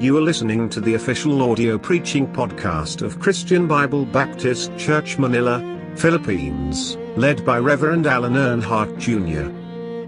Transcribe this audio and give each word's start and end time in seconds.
You 0.00 0.16
are 0.16 0.20
listening 0.20 0.68
to 0.68 0.80
the 0.80 0.94
official 0.94 1.42
audio 1.42 1.76
preaching 1.76 2.32
podcast 2.32 3.02
of 3.02 3.18
Christian 3.18 3.66
Bible 3.66 4.04
Baptist 4.04 4.70
Church 4.78 5.18
Manila, 5.18 5.58
Philippines, 5.96 6.96
led 7.16 7.44
by 7.44 7.58
Reverend 7.58 8.06
Alan 8.06 8.34
Earnhardt 8.34 8.96
Jr. 9.00 9.50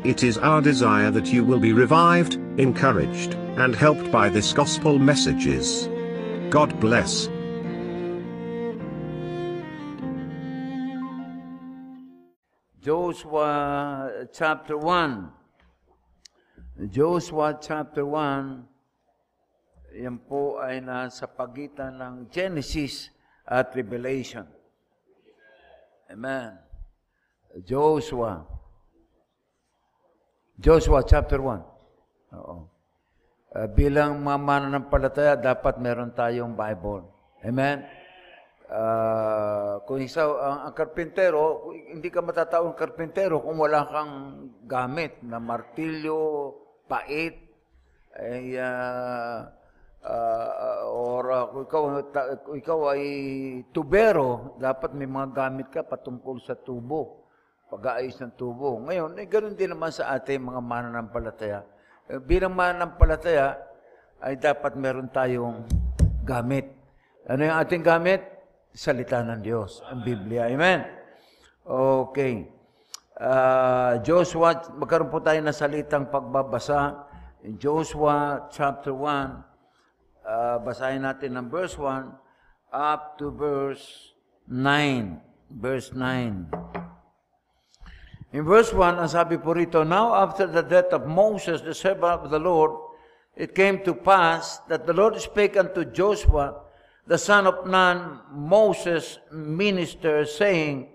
It 0.09 0.23
is 0.23 0.39
our 0.39 0.61
desire 0.63 1.11
that 1.11 1.33
you 1.33 1.43
will 1.43 1.59
be 1.59 1.73
revived, 1.73 2.35
encouraged, 2.57 3.35
and 3.59 3.75
helped 3.75 4.13
by 4.13 4.29
this 4.29 4.53
gospel 4.53 4.97
messages. 4.97 5.89
God 6.51 6.79
bless. 6.79 7.27
Joshua 12.81 14.29
chapter 14.33 14.79
1. 14.79 15.33
Joshua 16.89 17.59
chapter 17.61 18.07
1, 18.07 18.69
yan 19.95 20.23
po 20.23 20.63
ay 20.63 20.79
nasa 20.79 21.27
pagitan 21.27 21.99
ng 21.99 22.15
Genesis 22.31 23.11
at 23.43 23.75
Revelation. 23.75 24.47
Amen. 26.11 26.59
Joshua. 27.67 28.47
Joshua 30.55 31.03
chapter 31.03 31.43
1. 31.43 32.39
Oo. 32.39 32.71
Uh, 33.51 33.67
bilang 33.75 34.23
mga 34.23 34.39
mananampalataya, 34.39 35.35
dapat 35.35 35.83
meron 35.83 36.15
tayong 36.15 36.55
Bible. 36.55 37.03
Amen. 37.43 37.83
Uh, 38.71 39.83
kung 39.91 39.99
isa 39.99 40.23
ang, 40.23 40.71
ang 40.71 40.75
karpintero, 40.79 41.75
hindi 41.75 42.07
ka 42.07 42.23
matatawag 42.23 42.79
karpintero 42.79 43.43
kung 43.43 43.59
wala 43.59 43.83
kang 43.91 44.15
gamit 44.71 45.19
na 45.27 45.43
martilyo, 45.43 46.55
pait, 46.87 47.35
ay 48.15 48.55
uh, 48.55 49.51
uh, 50.05 50.85
or 50.89 51.23
uh, 51.31 51.45
kung 51.51 51.65
ikaw, 51.67 51.83
ta, 52.09 52.21
kung 52.41 52.57
ikaw 52.57 52.79
ay 52.97 53.05
tubero, 53.75 54.57
dapat 54.57 54.93
may 54.97 55.09
mga 55.09 55.29
gamit 55.33 55.69
ka 55.69 55.85
patungkol 55.85 56.41
sa 56.41 56.57
tubo, 56.57 57.29
pag-aayos 57.69 58.19
ng 58.21 58.35
tubo. 58.35 58.81
Ngayon, 58.85 59.17
eh, 59.21 59.27
ganoon 59.29 59.57
din 59.57 59.71
naman 59.73 59.93
sa 59.93 60.13
ating 60.17 60.41
mga 60.41 60.61
mananampalataya. 60.61 61.61
Eh, 62.09 62.19
bilang 62.19 62.57
mananampalataya, 62.57 63.57
ay 64.21 64.37
dapat 64.37 64.77
meron 64.77 65.09
tayong 65.09 65.65
gamit. 66.29 66.69
Ano 67.25 67.41
yung 67.41 67.57
ating 67.57 67.81
gamit? 67.81 68.41
salita 68.71 69.23
ng 69.23 69.43
Diyos, 69.43 69.83
ang 69.87 70.03
Biblia. 70.07 70.47
Amen? 70.47 70.87
Okay. 71.67 72.47
Uh, 73.21 74.01
Joshua, 74.01 74.57
magkaroon 74.79 75.13
po 75.13 75.21
tayo 75.21 75.39
ng 75.43 75.53
salitang 75.53 76.09
pagbabasa. 76.09 77.07
Joshua 77.61 78.49
chapter 78.53 78.93
1, 78.93 79.50
uh, 80.31 80.63
basahin 80.63 81.03
natin 81.03 81.35
ng 81.35 81.51
verse 81.51 81.75
1 81.75 82.15
up 82.71 83.19
to 83.19 83.35
verse 83.35 84.15
9. 84.47 85.19
Verse 85.51 85.91
9. 85.91 86.47
In 88.31 88.47
verse 88.47 88.71
1, 88.71 89.03
ang 89.03 89.11
sabi 89.11 89.43
po 89.43 89.51
rito, 89.51 89.83
Now 89.83 90.15
after 90.15 90.47
the 90.47 90.63
death 90.63 90.95
of 90.95 91.11
Moses, 91.11 91.67
the 91.67 91.75
servant 91.75 92.23
of 92.23 92.31
the 92.31 92.39
Lord, 92.39 92.71
it 93.35 93.59
came 93.59 93.83
to 93.83 93.91
pass 93.91 94.63
that 94.71 94.87
the 94.87 94.95
Lord 94.95 95.19
spake 95.19 95.59
unto 95.59 95.83
Joshua, 95.83 96.63
the 97.11 97.19
son 97.19 97.51
of 97.51 97.67
Nun, 97.67 98.23
Moses' 98.31 99.19
minister, 99.35 100.23
saying, 100.23 100.95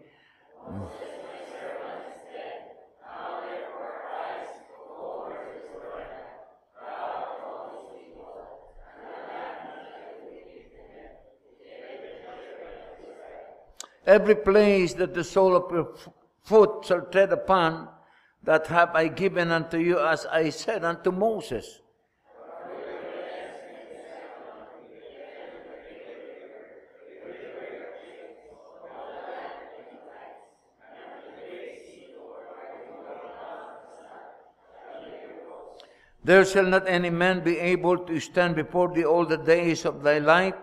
Every 14.06 14.36
place 14.36 14.94
that 14.96 15.14
the 15.14 15.24
sole 15.24 15.56
of 15.56 15.72
your 15.72 15.94
foot 16.44 16.86
shall 16.86 17.02
tread 17.02 17.32
upon, 17.32 17.90
that 18.44 18.68
have 18.68 18.96
I 18.96 19.08
given 19.08 19.52
unto 19.52 19.78
you, 19.78 20.00
as 20.00 20.28
I 20.28 20.52
said 20.52 20.84
unto 20.84 21.12
Moses. 21.12 21.82
There 36.24 36.44
shall 36.44 36.66
not 36.66 36.88
any 36.88 37.12
man 37.12 37.44
be 37.44 37.60
able 37.60 38.00
to 38.00 38.20
stand 38.20 38.56
before 38.56 38.92
thee 38.92 39.06
all 39.06 39.26
the 39.26 39.38
days 39.38 39.86
of 39.86 40.02
thy 40.02 40.18
life. 40.18 40.56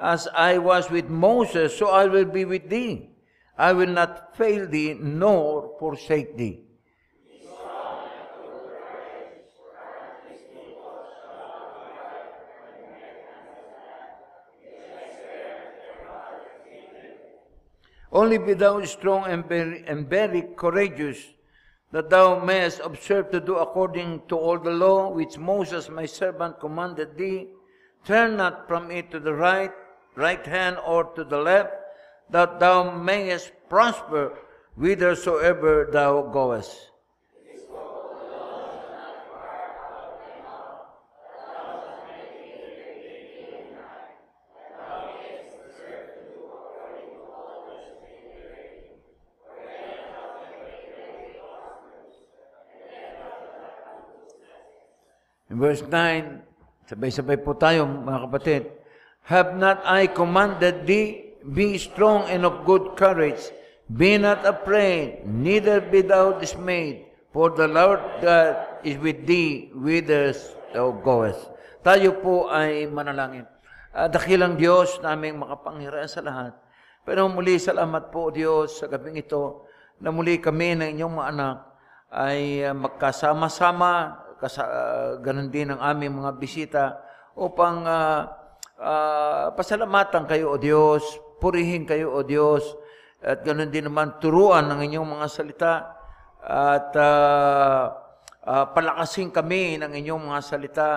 As 0.00 0.26
I 0.34 0.56
was 0.56 0.90
with 0.90 1.10
Moses, 1.10 1.76
so 1.76 1.90
I 1.90 2.06
will 2.06 2.24
be 2.24 2.46
with 2.46 2.70
thee. 2.70 3.10
I 3.58 3.74
will 3.74 3.90
not 3.90 4.34
fail 4.34 4.66
thee, 4.66 4.96
nor 4.98 5.76
forsake 5.78 6.38
thee. 6.38 6.64
Only 18.12 18.38
be 18.38 18.54
thou 18.54 18.82
strong 18.84 19.26
and 19.26 19.44
very, 19.46 19.84
and 19.86 20.08
very 20.08 20.42
courageous, 20.56 21.22
that 21.92 22.10
thou 22.10 22.42
mayest 22.42 22.80
observe 22.82 23.30
to 23.30 23.40
do 23.40 23.56
according 23.56 24.22
to 24.28 24.36
all 24.36 24.58
the 24.58 24.70
law 24.70 25.10
which 25.10 25.38
Moses 25.38 25.88
my 25.88 26.06
servant 26.06 26.58
commanded 26.58 27.16
thee. 27.16 27.48
Turn 28.04 28.38
not 28.38 28.66
from 28.66 28.90
it 28.90 29.10
to 29.10 29.20
the 29.20 29.34
right, 29.34 29.70
right 30.20 30.44
hand 30.44 30.76
or 30.84 31.08
to 31.16 31.24
the 31.24 31.40
left, 31.40 31.72
that 32.28 32.60
thou 32.60 32.92
mayest 32.92 33.50
prosper 33.72 34.36
whithersoever 34.76 35.88
thou 35.88 36.28
goest. 36.28 36.92
In 55.50 55.58
verse 55.58 55.82
9, 55.82 56.46
sabay-sabay 56.86 57.42
po 57.42 57.58
tayo 57.58 57.82
mga 57.82 58.20
kapatid. 58.30 58.79
Have 59.28 59.58
not 59.58 59.82
I 59.84 60.08
commanded 60.08 60.86
thee, 60.86 61.36
be 61.44 61.76
strong 61.76 62.28
and 62.28 62.44
of 62.44 62.64
good 62.64 62.96
courage, 62.96 63.52
be 63.90 64.16
not 64.16 64.42
afraid, 64.46 65.26
neither 65.26 65.82
be 65.82 66.00
thou 66.02 66.38
dismayed, 66.38 67.06
for 67.34 67.50
the 67.50 67.66
Lord 67.66 68.00
God 68.22 68.80
is 68.86 68.96
with 68.98 69.26
thee, 69.26 69.70
whither 69.74 70.34
thou 70.74 70.94
goest. 70.94 71.50
Tayo 71.80 72.20
po 72.20 72.50
ay 72.52 72.86
manalangin. 72.90 73.48
Uh, 73.90 74.06
dakilang 74.06 74.54
Diyos 74.54 75.02
naming 75.02 75.40
makapangyarihan 75.40 76.06
sa 76.06 76.22
lahat. 76.22 76.54
Pero 77.02 77.26
muli 77.26 77.58
salamat 77.58 78.12
po 78.14 78.30
Diyos 78.30 78.78
sa 78.78 78.86
gabing 78.86 79.18
ito 79.18 79.66
na 79.98 80.14
muli 80.14 80.38
kami 80.38 80.78
ng 80.78 80.94
inyong 80.94 81.14
mga 81.16 81.28
anak 81.34 81.56
ay 82.10 82.62
uh, 82.66 82.74
magkasama-sama 82.76 84.22
kasa, 84.40 84.62
uh, 84.64 85.10
ganun 85.20 85.52
din 85.52 85.74
ang 85.74 85.80
aming 85.80 86.22
mga 86.24 86.32
bisita 86.40 86.84
upang 87.36 87.84
uh, 87.84 88.39
uh, 88.80 89.52
pasalamatan 89.52 90.24
kayo 90.24 90.52
o 90.52 90.56
Diyos, 90.56 91.04
purihin 91.36 91.84
kayo 91.84 92.16
o 92.16 92.24
Diyos, 92.24 92.64
at 93.20 93.44
ganun 93.44 93.68
din 93.68 93.84
naman 93.84 94.16
turuan 94.16 94.64
ng 94.72 94.80
inyong 94.80 95.08
mga 95.20 95.26
salita 95.28 95.72
at 96.40 96.88
uh, 96.96 97.84
uh, 98.48 98.64
palakasin 98.72 99.28
kami 99.28 99.76
ng 99.76 99.92
inyong 99.92 100.32
mga 100.32 100.40
salita 100.40 100.88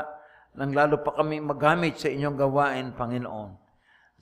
nang 0.56 0.71
lalo 0.71 1.03
pa 1.03 1.18
kami 1.18 1.44
magamit 1.44 2.00
sa 2.00 2.07
inyong 2.07 2.38
gawain, 2.38 2.95
Panginoon. 2.95 3.59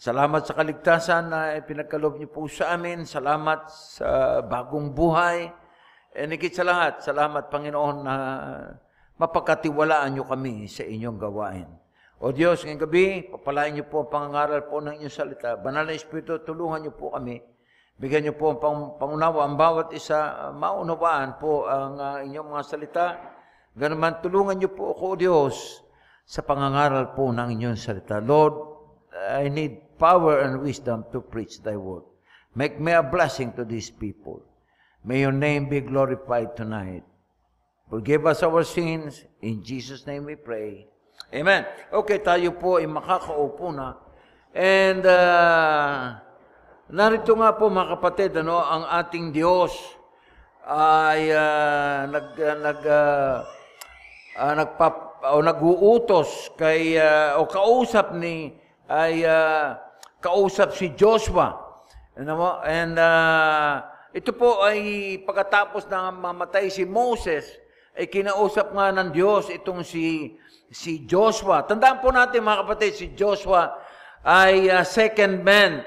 Salamat 0.01 0.41
sa 0.47 0.57
kaligtasan 0.57 1.29
na 1.29 1.61
pinagkalob 1.61 2.17
niyo 2.17 2.33
po 2.33 2.49
sa 2.49 2.73
amin. 2.73 3.05
Salamat 3.05 3.69
sa 3.69 4.41
bagong 4.41 4.89
buhay. 4.97 5.51
E 6.09 6.25
higit 6.25 6.57
sa 6.57 6.65
lahat, 6.65 7.05
salamat 7.05 7.53
Panginoon 7.53 7.97
na 8.01 8.15
mapagkatiwalaan 9.21 10.17
niyo 10.17 10.25
kami 10.25 10.65
sa 10.65 10.81
inyong 10.81 11.19
gawain. 11.21 11.80
O 12.21 12.29
Diyos, 12.29 12.61
ngayong 12.61 12.85
gabi, 12.85 13.25
papalain 13.33 13.73
niyo 13.73 13.89
po 13.89 14.05
ang 14.05 14.13
pangangaral 14.13 14.69
po 14.69 14.77
ng 14.77 14.93
inyong 14.93 15.09
salita. 15.09 15.57
Banal 15.57 15.89
na 15.89 15.97
Espiritu, 15.97 16.37
tulungan 16.45 16.85
niyo 16.85 16.93
po 16.93 17.09
kami. 17.09 17.41
Bigyan 17.97 18.29
niyo 18.29 18.37
po 18.37 18.53
ang 18.53 18.61
pang, 18.61 18.93
pangunawa, 19.01 19.49
ang 19.49 19.57
bawat 19.57 19.89
isa, 19.89 20.37
uh, 20.37 20.53
maunawaan 20.53 21.41
po 21.41 21.65
ang 21.65 21.97
uh, 21.97 22.21
inyong 22.21 22.45
mga 22.45 22.63
salita. 22.69 23.05
Ganaman, 23.73 24.21
tulungan 24.21 24.61
niyo 24.61 24.69
po 24.69 24.93
ako, 24.93 25.17
Diyos, 25.17 25.81
sa 26.21 26.45
pangangaral 26.45 27.09
po 27.17 27.33
ng 27.33 27.57
inyong 27.57 27.81
salita. 27.81 28.21
Lord, 28.21 28.53
I 29.17 29.49
need 29.49 29.97
power 29.97 30.45
and 30.45 30.61
wisdom 30.61 31.09
to 31.09 31.25
preach 31.25 31.65
Thy 31.65 31.73
word. 31.73 32.05
Make 32.53 32.77
me 32.77 32.93
a 32.93 33.01
blessing 33.01 33.49
to 33.57 33.65
these 33.65 33.89
people. 33.89 34.45
May 35.01 35.25
Your 35.25 35.33
name 35.33 35.73
be 35.73 35.81
glorified 35.81 36.53
tonight. 36.53 37.01
Forgive 37.89 38.29
us 38.29 38.45
our 38.45 38.61
sins. 38.61 39.25
In 39.41 39.65
Jesus' 39.65 40.05
name 40.05 40.29
we 40.29 40.37
pray. 40.37 40.85
Amen. 41.31 41.63
Okay, 41.87 42.19
tayo 42.19 42.51
po 42.59 42.75
ay 42.75 42.91
makakaupo 42.91 43.71
na. 43.71 43.95
And 44.51 44.99
uh, 44.99 46.19
narito 46.91 47.39
nga 47.39 47.55
po 47.55 47.71
mga 47.71 47.95
kapatid, 47.95 48.35
ano, 48.35 48.59
ang 48.59 48.83
ating 48.99 49.31
Diyos 49.31 49.71
ay 50.67 51.31
uh, 51.31 52.03
nag 52.11 52.27
uh, 52.35 52.55
nag 52.59 52.81
uh, 52.83 53.35
uh, 54.43 54.53
nagpap 54.59 54.95
o 55.31 55.39
nag-uutos 55.39 56.51
kay 56.59 56.99
uh, 56.99 57.39
o 57.39 57.47
kausap 57.47 58.11
ni 58.11 58.51
ay 58.91 59.23
uh, 59.23 59.79
kausap 60.19 60.75
si 60.75 60.91
Joshua. 60.99 61.55
Ano 62.19 62.31
mo? 62.35 62.51
And 62.59 62.99
uh, 62.99 63.87
ito 64.11 64.35
po 64.35 64.67
ay 64.67 65.15
pagkatapos 65.23 65.87
na 65.87 66.11
mamatay 66.11 66.67
si 66.67 66.83
Moses, 66.83 67.47
ay 67.95 68.11
kinausap 68.11 68.75
nga 68.75 68.91
ng 68.91 69.15
Diyos 69.15 69.47
itong 69.47 69.87
si 69.87 70.35
si 70.71 71.03
Joshua. 71.03 71.67
Tandaan 71.67 71.99
po 71.99 72.15
natin 72.15 72.47
mga 72.47 72.63
kapatid, 72.63 72.91
si 72.95 73.07
Joshua 73.11 73.75
ay 74.23 74.71
uh, 74.71 74.87
second 74.87 75.43
man 75.43 75.83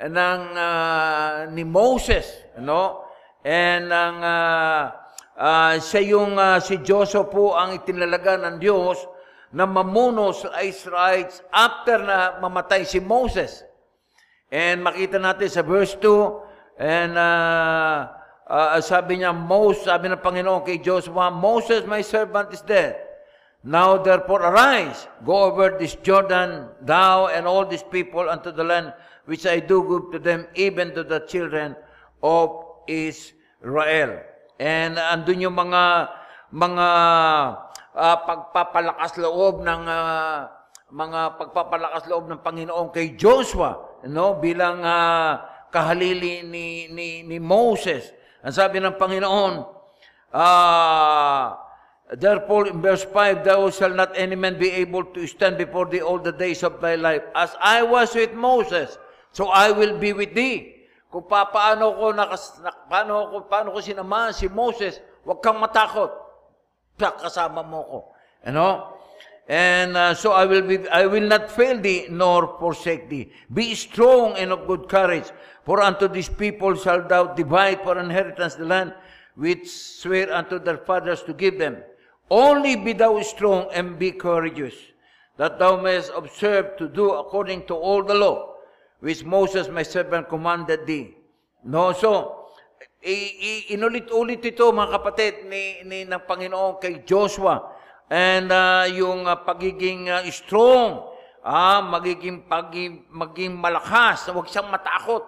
ng 0.00 0.40
uh, 0.56 1.52
ni 1.52 1.62
Moses, 1.68 2.24
no? 2.56 3.04
And 3.44 3.92
ang 3.92 4.18
uh, 4.24 4.82
uh, 5.36 5.74
siya 5.78 6.16
yung 6.16 6.40
uh, 6.40 6.58
si 6.58 6.80
Joshua 6.80 7.28
po 7.28 7.52
ang 7.54 7.76
itinalaga 7.76 8.40
ng 8.40 8.56
Diyos 8.56 9.04
na 9.52 9.68
mamuno 9.68 10.32
sa 10.34 10.50
Israelites 10.64 11.44
after 11.52 12.02
na 12.02 12.40
mamatay 12.40 12.82
si 12.88 12.98
Moses. 12.98 13.62
And 14.50 14.82
makita 14.82 15.20
natin 15.20 15.50
sa 15.52 15.62
verse 15.62 15.94
2, 15.98 16.78
and 16.82 17.14
uh, 17.18 18.10
uh, 18.46 18.78
sabi 18.82 19.22
niya, 19.22 19.34
Moses, 19.34 19.86
sabi 19.86 20.06
ng 20.10 20.22
Panginoon 20.22 20.62
kay 20.62 20.78
Joshua, 20.78 21.30
Moses, 21.34 21.82
my 21.82 22.02
servant, 22.02 22.50
is 22.54 22.62
dead. 22.62 23.05
Now 23.66 23.98
therefore 23.98 24.46
arise, 24.46 25.10
go 25.26 25.50
over 25.50 25.74
this 25.74 25.98
Jordan, 25.98 26.70
thou 26.86 27.26
and 27.34 27.50
all 27.50 27.66
these 27.66 27.82
people 27.82 28.30
unto 28.30 28.54
the 28.54 28.62
land 28.62 28.94
which 29.26 29.42
I 29.42 29.58
do 29.58 29.82
give 29.82 30.14
to 30.14 30.18
them, 30.22 30.46
even 30.54 30.94
to 30.94 31.02
the 31.02 31.26
children 31.26 31.74
of 32.22 32.62
Israel. 32.86 34.22
And 34.62 34.94
andun 34.94 35.42
yung 35.42 35.58
mga 35.58 35.82
mga 36.54 36.88
uh, 37.90 38.16
pagpapalakas 38.22 39.18
loob 39.18 39.66
ng 39.66 39.82
uh, 39.82 40.46
mga 40.94 41.20
pagpapalakas 41.34 42.06
loob 42.06 42.30
ng 42.30 42.46
Panginoon 42.46 42.94
kay 42.94 43.18
Joshua, 43.18 43.98
no, 44.06 44.38
bilang 44.38 44.78
uh, 44.86 45.42
kahalili 45.74 46.46
ni, 46.46 46.86
ni 46.86 47.26
ni 47.26 47.42
Moses. 47.42 48.14
Ang 48.46 48.54
sabi 48.54 48.78
ng 48.78 48.94
Panginoon, 48.94 49.54
ah 50.30 50.38
uh, 50.38 51.65
Therefore, 52.06 52.68
in 52.68 52.80
verse 52.80 53.02
5, 53.02 53.42
Thou 53.44 53.70
shalt 53.70 53.96
not 53.96 54.14
any 54.14 54.36
man 54.36 54.58
be 54.58 54.70
able 54.70 55.02
to 55.10 55.26
stand 55.26 55.58
before 55.58 55.86
thee 55.86 56.00
all 56.00 56.18
the 56.18 56.30
days 56.30 56.62
of 56.62 56.80
thy 56.80 56.94
life. 56.94 57.22
As 57.34 57.56
I 57.60 57.82
was 57.82 58.14
with 58.14 58.32
Moses, 58.32 58.96
so 59.32 59.48
I 59.48 59.72
will 59.72 59.98
be 59.98 60.12
with 60.12 60.34
thee. 60.34 60.86
Kung 61.10 61.26
pa, 61.26 61.50
paano 61.50 61.98
ko, 61.98 62.14
nakas, 62.14 62.62
na, 62.62 62.70
paano, 62.86 63.30
ko, 63.30 63.36
paano 63.50 63.74
ko 63.74 63.82
sinamahan 63.82 64.30
si 64.30 64.46
Moses, 64.46 65.02
huwag 65.26 65.42
kang 65.42 65.58
matakot. 65.58 66.14
Kasama 66.94 67.66
mo 67.66 67.82
ko. 67.82 67.98
You 68.46 68.52
know? 68.54 68.96
And 69.48 69.96
uh, 69.96 70.14
so 70.14 70.30
I 70.30 70.46
will 70.46 70.62
be, 70.62 70.86
I 70.88 71.06
will 71.06 71.26
not 71.26 71.50
fail 71.50 71.78
thee, 71.78 72.06
nor 72.10 72.58
forsake 72.58 73.10
thee. 73.10 73.30
Be 73.50 73.74
strong 73.74 74.34
and 74.38 74.50
of 74.50 74.66
good 74.66 74.88
courage, 74.88 75.26
for 75.64 75.82
unto 75.82 76.06
these 76.06 76.28
people 76.28 76.74
shalt 76.74 77.08
thou 77.08 77.34
divide 77.34 77.82
for 77.82 77.98
inheritance 77.98 78.54
the 78.54 78.64
land 78.64 78.94
which 79.34 79.68
swear 79.68 80.32
unto 80.32 80.58
their 80.58 80.78
fathers 80.78 81.22
to 81.22 81.34
give 81.34 81.58
them. 81.58 81.82
Only 82.26 82.74
be 82.74 82.92
thou 82.92 83.22
strong 83.22 83.70
and 83.70 83.98
be 83.98 84.10
courageous, 84.10 84.74
that 85.38 85.62
thou 85.62 85.78
mayest 85.78 86.10
observe 86.10 86.74
to 86.78 86.90
do 86.90 87.14
according 87.14 87.70
to 87.70 87.74
all 87.78 88.02
the 88.02 88.14
law, 88.14 88.58
which 88.98 89.22
Moses 89.22 89.70
my 89.70 89.86
servant 89.86 90.26
commanded 90.26 90.86
thee. 90.90 91.14
No, 91.62 91.94
so, 91.94 92.46
inulit-ulit 93.70 94.42
ito 94.42 94.74
mga 94.74 94.90
kapatid 94.98 95.34
ni, 95.46 95.86
ni 95.86 96.02
ng 96.02 96.22
Panginoon 96.26 96.82
kay 96.82 97.06
Joshua. 97.06 97.62
And 98.06 98.50
uh, 98.50 98.86
yung 98.90 99.26
uh, 99.26 99.38
pagiging 99.42 100.10
uh, 100.10 100.22
strong, 100.30 101.06
ah, 101.46 101.82
magiging, 101.82 102.46
pagiging, 102.46 103.06
maging 103.10 103.54
malakas, 103.54 104.26
huwag 104.30 104.50
siyang 104.50 104.70
matakot. 104.70 105.22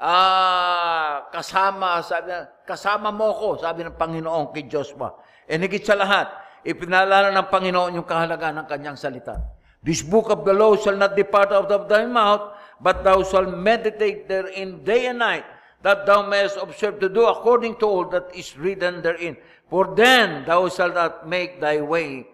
Ah, 0.00 1.28
kasama, 1.28 2.00
sabi, 2.00 2.32
kasama 2.64 3.12
mo 3.12 3.32
ko, 3.36 3.48
sabi 3.60 3.84
ng 3.84 3.96
Panginoon 3.96 4.52
kay 4.52 4.64
Joshua. 4.64 5.12
And 5.48 5.64
higit 5.64 5.82
sa 5.82 5.96
lahat, 5.96 6.28
ipinalala 6.62 7.32
ng 7.32 7.48
Panginoon 7.48 7.96
yung 7.96 8.08
kahalagaan 8.08 8.62
ng 8.62 8.66
kanyang 8.68 9.00
salita. 9.00 9.40
This 9.80 10.04
book 10.04 10.28
of 10.28 10.44
the 10.44 10.52
law 10.52 10.76
shall 10.76 10.98
not 11.00 11.16
depart 11.16 11.48
out 11.54 11.72
of 11.72 11.88
thy 11.88 12.04
mouth, 12.04 12.52
but 12.76 13.00
thou 13.00 13.24
shalt 13.24 13.48
meditate 13.48 14.28
therein 14.28 14.84
day 14.84 15.08
and 15.08 15.24
night, 15.24 15.48
that 15.80 16.04
thou 16.04 16.26
mayest 16.26 16.60
observe 16.60 17.00
to 17.00 17.08
do 17.08 17.24
according 17.24 17.80
to 17.80 17.86
all 17.88 18.04
that 18.12 18.28
is 18.36 18.52
written 18.58 19.00
therein. 19.00 19.38
For 19.72 19.94
then 19.96 20.44
thou 20.44 20.68
shalt 20.68 20.92
not 20.92 21.24
make 21.24 21.62
thy 21.62 21.80
way 21.80 22.28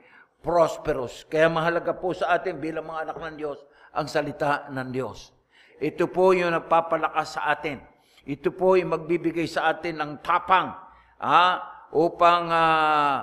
prosperous. 0.45 1.25
Kaya 1.29 1.49
mahalaga 1.49 1.95
po 1.97 2.13
sa 2.13 2.37
atin 2.37 2.61
bilang 2.61 2.89
mga 2.89 3.11
anak 3.11 3.17
ng 3.17 3.37
Diyos, 3.39 3.59
ang 3.95 4.11
salita 4.11 4.69
ng 4.69 4.89
Diyos. 4.91 5.31
Ito 5.79 6.11
po 6.11 6.35
yung 6.35 6.55
nagpapalakas 6.55 7.39
sa 7.39 7.51
atin. 7.51 7.79
Ito 8.25 8.55
po 8.55 8.75
yung 8.79 8.95
magbibigay 8.95 9.45
sa 9.45 9.69
atin 9.69 10.01
ng 10.01 10.13
tapang. 10.25 10.73
Ah, 11.21 11.74
upang 11.95 12.51
uh, 12.51 13.23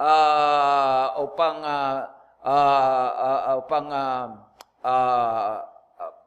uh, 0.00 1.06
upang 1.20 1.56
uh, 1.60 1.96
uh, 2.40 3.10
uh, 3.12 3.54
upang 3.60 3.86
uh, 3.92 4.26
uh, 4.80 5.54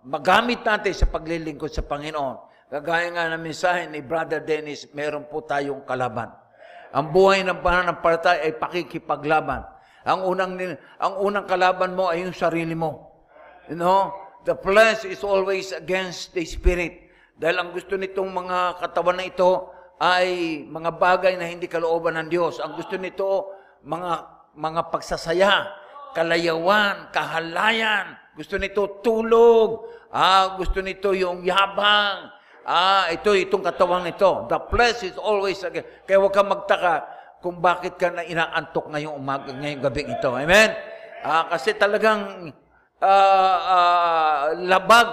magamit 0.06 0.62
natin 0.62 0.94
sa 0.94 1.10
paglilingkod 1.10 1.74
sa 1.74 1.82
Panginoon. 1.82 2.48
Kagaya 2.70 3.10
nga 3.10 3.34
ng 3.34 3.42
mensahe 3.42 3.90
ni 3.90 4.06
Brother 4.06 4.46
Dennis, 4.46 4.86
meron 4.94 5.26
po 5.26 5.42
tayong 5.42 5.82
kalaban. 5.90 6.30
Ang 6.94 7.10
buhay 7.10 7.42
ng 7.42 7.66
pananampalataya 7.66 8.46
ay 8.46 8.54
pakikipaglaban. 8.62 9.66
Ang 10.06 10.26
unang 10.26 10.54
ang 11.02 11.14
unang 11.22 11.50
kalaban 11.50 11.98
mo 11.98 12.14
ay 12.14 12.26
yung 12.26 12.34
sarili 12.34 12.78
mo. 12.78 13.10
You 13.70 13.78
know, 13.78 14.14
the 14.46 14.54
flesh 14.58 15.06
is 15.06 15.26
always 15.26 15.74
against 15.74 16.34
the 16.38 16.46
spirit. 16.46 17.10
Dahil 17.38 17.58
ang 17.58 17.70
gusto 17.74 17.98
nitong 17.98 18.30
mga 18.30 18.82
katawan 18.82 19.18
na 19.18 19.26
ito 19.26 19.79
ay 20.00 20.64
mga 20.64 20.96
bagay 20.96 21.36
na 21.36 21.44
hindi 21.44 21.68
kalooban 21.68 22.16
ng 22.16 22.32
Diyos. 22.32 22.64
Ang 22.64 22.80
gusto 22.80 22.96
nito, 22.96 23.52
mga, 23.84 24.12
mga 24.56 24.82
pagsasaya, 24.96 25.68
kalayawan, 26.16 27.12
kahalayan. 27.12 28.16
Gusto 28.32 28.56
nito 28.56 29.04
tulog. 29.04 29.92
Ah, 30.16 30.56
gusto 30.56 30.80
nito 30.80 31.12
yung 31.12 31.44
yabang. 31.44 32.32
Ah, 32.64 33.12
ito, 33.12 33.36
itong 33.36 33.60
katawang 33.60 34.08
ito. 34.08 34.48
The 34.48 34.60
flesh 34.72 35.04
is 35.04 35.20
always 35.20 35.60
again. 35.68 35.84
Kaya 36.08 36.24
huwag 36.24 36.32
kang 36.32 36.48
magtaka 36.48 37.04
kung 37.44 37.60
bakit 37.60 38.00
ka 38.00 38.08
na 38.08 38.24
inaantok 38.24 38.88
ngayong 38.96 39.16
umaga, 39.20 39.52
ngayong 39.52 39.84
gabi 39.84 40.08
ito. 40.08 40.32
Amen? 40.32 40.72
Ah, 41.28 41.52
kasi 41.52 41.76
talagang 41.76 42.56
uh, 43.04 43.58
uh, 43.68 44.40
labag, 44.64 45.08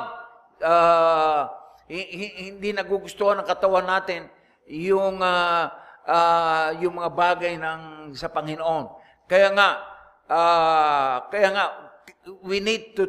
uh, 0.63 1.43
hindi 1.91 2.71
nagugustuhan 2.71 3.43
ng 3.43 3.47
katawan 3.47 3.87
natin 3.87 4.31
yung 4.67 5.23
uh, 5.23 5.71
uh, 6.07 6.69
yung 6.83 6.99
mga 6.99 7.11
bagay 7.15 7.55
ng 7.59 8.13
sa 8.15 8.31
Panginoon. 8.31 8.91
Kaya 9.27 9.51
nga 9.55 9.69
uh, 10.27 11.15
kaya 11.31 11.49
nga 11.55 11.65
we 12.43 12.59
need 12.59 12.95
to 12.99 13.07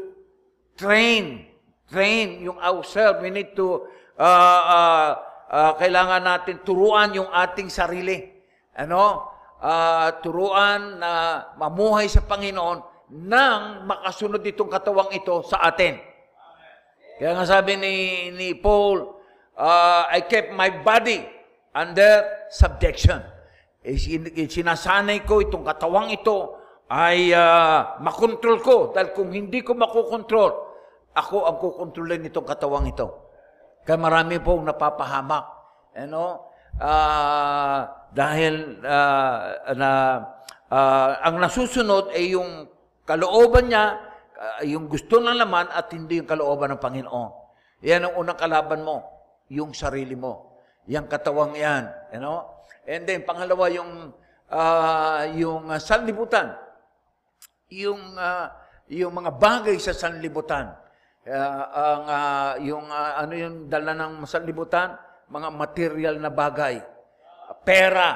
train 0.78 1.50
train 1.90 2.44
yung 2.44 2.60
ourselves. 2.62 3.24
We 3.24 3.32
need 3.34 3.58
to 3.58 3.88
uh, 4.20 4.64
uh, 4.66 5.10
uh, 5.50 5.72
kailangan 5.80 6.22
natin 6.26 6.62
turuan 6.62 7.16
yung 7.16 7.30
ating 7.32 7.72
sarili. 7.72 8.22
Ano? 8.78 9.34
Uh, 9.58 10.14
turuan 10.22 11.02
na 11.02 11.42
mamuhay 11.58 12.06
sa 12.06 12.22
Panginoon 12.22 12.78
nang 13.10 13.88
makasunod 13.88 14.44
itong 14.44 14.70
katawang 14.70 15.10
ito 15.16 15.42
sa 15.48 15.66
atin. 15.66 15.98
Kaya 17.18 17.34
nga 17.34 17.46
sabi 17.50 17.74
ni, 17.74 17.96
ni 18.36 18.54
Paul, 18.54 19.18
uh, 19.58 20.04
I 20.06 20.22
kept 20.30 20.54
my 20.54 20.70
body 20.70 21.37
under 21.78 22.50
subjection. 22.50 23.22
Eh, 23.86 23.96
sinasanay 24.50 25.22
ko 25.24 25.46
itong 25.46 25.64
katawang 25.64 26.10
ito 26.10 26.58
ay 26.90 27.32
uh, 27.32 28.02
makontrol 28.02 28.58
ko. 28.66 28.78
Dahil 28.92 29.14
kung 29.14 29.30
hindi 29.30 29.62
ko 29.62 29.78
makokontrol, 29.78 30.52
ako 31.14 31.38
ang 31.46 31.58
kukontrolin 31.62 32.26
itong 32.26 32.48
katawang 32.50 32.90
ito. 32.90 33.08
Kaya 33.86 33.96
marami 34.02 34.42
pong 34.42 34.66
napapahamak. 34.68 35.46
You 35.96 36.10
know? 36.10 36.48
uh, 36.82 37.80
dahil 38.14 38.82
uh, 38.82 39.42
na 39.78 39.92
uh, 40.70 41.10
ang 41.22 41.36
nasusunod 41.42 42.14
ay 42.14 42.38
yung 42.38 42.70
kalooban 43.04 43.70
niya, 43.70 43.98
uh, 44.38 44.62
yung 44.66 44.90
gusto 44.90 45.22
ng 45.22 45.38
laman 45.38 45.70
at 45.74 45.90
hindi 45.94 46.22
yung 46.22 46.30
kalooban 46.30 46.74
ng 46.74 46.82
Panginoon. 46.82 47.32
Yan 47.86 48.10
ang 48.10 48.14
unang 48.18 48.40
kalaban 48.40 48.82
mo, 48.82 49.06
yung 49.54 49.74
sarili 49.74 50.18
mo. 50.18 50.57
Yang 50.88 51.06
katawang 51.12 51.54
yan. 51.54 51.92
You 52.16 52.24
know? 52.24 52.48
And 52.88 53.04
then, 53.04 53.28
pangalawa, 53.28 53.68
yung, 53.70 54.16
uh, 54.48 55.22
yung 55.36 55.68
uh, 55.68 55.80
sanlibutan. 55.80 56.68
yung 57.72 58.16
ah, 58.16 58.56
yung 58.88 59.12
mga 59.12 59.32
bagay 59.36 59.76
sa 59.80 59.92
sanlibutan. 59.92 60.72
Ah, 61.28 61.64
ang 61.76 62.06
ah, 62.08 62.52
yung 62.64 62.88
ah, 62.88 63.20
ano 63.20 63.34
yung 63.36 63.68
dala 63.68 63.92
ng 63.92 64.24
sanlibutan, 64.24 64.96
mga 65.28 65.50
material 65.52 66.16
na 66.20 66.32
bagay. 66.32 66.80
Pera. 67.68 68.16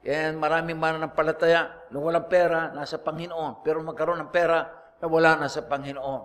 Yan, 0.00 0.40
maraming 0.40 0.80
mananampalataya 0.80 1.92
na 1.92 1.98
walang 2.00 2.26
pera, 2.26 2.72
nasa 2.72 2.96
Panginoon. 2.98 3.60
Pero 3.60 3.84
magkaroon 3.84 4.24
ng 4.24 4.32
pera 4.32 4.64
na 4.96 5.06
wala 5.06 5.36
na 5.36 5.46
sa 5.46 5.68
Panginoon. 5.68 6.22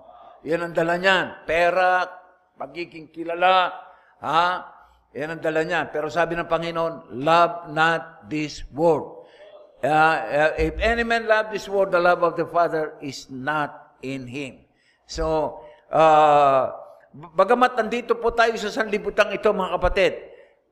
Yan 0.47 0.71
ang 0.71 0.73
dala 0.73 0.95
niyan. 0.95 1.43
Pera, 1.43 2.07
pagiging 2.55 3.11
kilala, 3.11 3.75
ha? 4.23 4.63
Yan 5.15 5.39
ang 5.39 5.41
dala 5.41 5.63
niyan. 5.63 5.95
Pero 5.95 6.11
sabi 6.11 6.35
ng 6.35 6.45
Panginoon, 6.45 7.15
love 7.23 7.71
not 7.71 8.27
this 8.27 8.67
world. 8.75 9.23
Uh, 9.79 9.87
uh, 9.87 10.51
if 10.59 10.75
any 10.83 11.07
man 11.07 11.23
love 11.23 11.55
this 11.55 11.71
world, 11.71 11.95
the 11.95 12.01
love 12.01 12.19
of 12.19 12.35
the 12.35 12.43
Father 12.43 12.99
is 12.99 13.31
not 13.31 13.95
in 14.03 14.27
him. 14.27 14.67
So, 15.07 15.57
uh, 15.87 16.75
bagamat 17.15 17.79
nandito 17.79 18.19
po 18.19 18.35
tayo 18.35 18.51
sa 18.59 18.67
sanlibutan 18.67 19.31
ito, 19.31 19.55
mga 19.55 19.79
kapatid, 19.79 20.13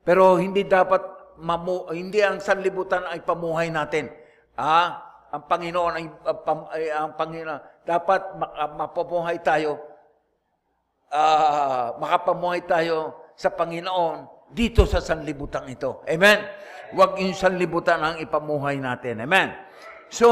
pero 0.04 0.36
hindi 0.36 0.68
dapat 0.68 1.00
mamu 1.40 1.90
hindi 1.90 2.20
ang 2.20 2.38
sanlibutan 2.38 3.08
ay 3.08 3.24
pamuhay 3.24 3.72
natin. 3.72 4.12
Ah, 4.54 5.02
ang 5.32 5.48
Panginoon 5.48 5.92
ay, 5.98 6.04
uh, 6.06 6.60
ay 6.70 6.84
ang 6.92 7.16
Panginoon 7.16 7.60
dapat 7.82 8.20
mak- 8.38 8.76
mapamuhay 8.76 9.40
tayo 9.42 9.94
ah, 11.14 11.94
makapamuhay 12.02 12.66
tayo 12.66 13.14
sa 13.38 13.50
Panginoon 13.54 14.26
dito 14.50 14.84
sa 14.84 15.00
sanlibutan 15.00 15.68
ito. 15.70 16.04
Amen? 16.08 16.44
Huwag 16.94 17.18
yung 17.18 17.34
sanlibutan 17.34 18.00
ang 18.02 18.16
ipamuhay 18.20 18.78
natin. 18.78 19.24
Amen? 19.24 19.50
So, 20.12 20.28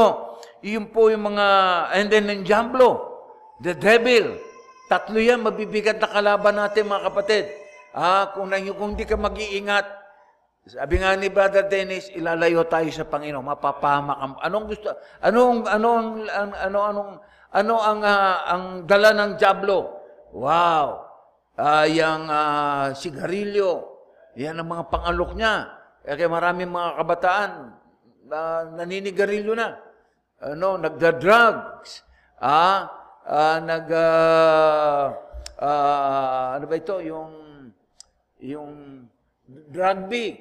yun 0.63 0.93
po 0.93 1.11
yung 1.11 1.33
mga, 1.33 1.47
and 1.97 2.07
then 2.07 2.29
yung 2.31 2.45
Diablo, 2.47 2.89
the 3.59 3.75
devil, 3.75 4.39
tatlo 4.87 5.19
yan, 5.19 5.43
mabibigat 5.43 5.99
na 5.99 6.07
kalaban 6.07 6.55
natin 6.55 6.87
mga 6.87 7.03
kapatid. 7.11 7.45
Ah, 7.93 8.31
kung, 8.31 8.49
na, 8.49 8.57
kung 8.61 8.95
hindi 8.95 9.05
ka 9.05 9.19
mag-iingat, 9.19 10.03
sabi 10.63 11.03
nga 11.03 11.11
ni 11.19 11.27
Brother 11.27 11.67
Dennis, 11.67 12.07
ilalayo 12.15 12.63
tayo 12.71 12.87
sa 12.87 13.03
Panginoon, 13.03 13.43
mapapahamak 13.43 14.15
ang 14.15 14.33
anong 14.39 14.65
gusto 14.71 14.95
anong 15.19 15.67
anong 15.67 16.23
ano 16.31 16.55
ano 16.55 16.79
anong 16.87 17.11
ano 17.51 17.73
ang 17.83 17.99
ah, 17.99 18.37
ang 18.47 18.63
dala 18.87 19.11
ng 19.11 19.31
diablo? 19.35 19.91
Wow. 20.31 21.03
Ah, 21.59 21.83
yang 21.83 22.31
ah, 22.31 22.95
sigarilyo. 22.95 23.92
Yan 24.37 24.57
ang 24.57 24.69
mga 24.69 24.85
pangalok 24.89 25.31
niya. 25.37 25.69
Eh, 26.03 26.13
Kaya 26.17 26.29
maraming 26.29 26.71
mga 26.73 26.89
kabataan 26.99 27.51
na 28.27 28.39
naninigarilyo 28.81 29.53
na. 29.53 29.77
Ano, 30.43 30.75
nagda-drugs. 30.75 32.03
Ah, 32.41 32.91
ah 33.23 33.57
nag 33.63 33.87
ah, 33.93 35.07
ah, 35.61 36.59
ano 36.59 36.65
ba 36.67 36.75
ito 36.75 36.99
yung 36.99 37.31
yung 38.43 38.71
rugby. 39.71 40.35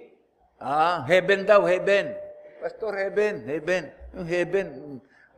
Ah, 0.59 1.07
heaven 1.07 1.47
daw, 1.47 1.63
heaven. 1.63 2.15
Pastor, 2.63 2.95
heaven, 2.95 3.43
heaven. 3.47 3.83
Yung 4.15 4.29
heaven, 4.29 4.67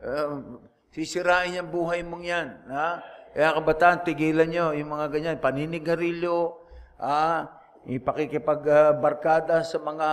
uh, 0.03 0.61
sisirain 0.93 1.57
yung 1.57 1.69
buhay 1.73 2.05
mong 2.05 2.21
yan. 2.21 2.47
Ha? 2.69 2.89
Kaya 3.33 3.57
kabataan, 3.57 4.05
tigilan 4.05 4.45
nyo 4.45 4.65
yung 4.77 4.93
mga 4.93 5.07
ganyan. 5.09 5.37
Paninigarilyo, 5.41 6.61
ah, 7.01 7.54
ipakikipagbarkada 7.85 9.61
sa 9.61 9.77
mga 9.81 10.09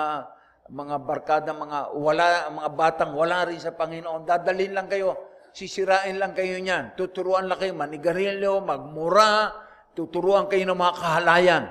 mga 0.73 0.97
barkada, 1.05 1.51
mga 1.53 1.93
wala, 1.93 2.49
mga 2.49 2.71
batang 2.73 3.13
wala 3.13 3.45
rin 3.45 3.61
sa 3.61 3.77
Panginoon. 3.77 4.25
Dadalhin 4.25 4.73
lang 4.73 4.89
kayo, 4.89 5.19
sisirain 5.53 6.17
lang 6.17 6.33
kayo 6.33 6.57
niyan. 6.57 6.97
Tuturuan 6.97 7.45
lang 7.45 7.61
kayo, 7.61 7.77
manigarilyo, 7.77 8.65
magmura, 8.65 9.53
tuturuan 9.93 10.49
kayo 10.49 10.65
ng 10.71 10.79
mga 10.79 10.95
kahalayan. 10.97 11.65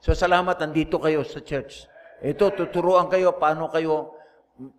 So 0.00 0.16
salamat, 0.16 0.56
nandito 0.62 0.96
kayo 0.96 1.20
sa 1.26 1.44
church. 1.44 1.84
Ito, 2.24 2.56
tuturuan 2.56 3.12
kayo 3.12 3.36
paano 3.36 3.68
kayo 3.68 4.16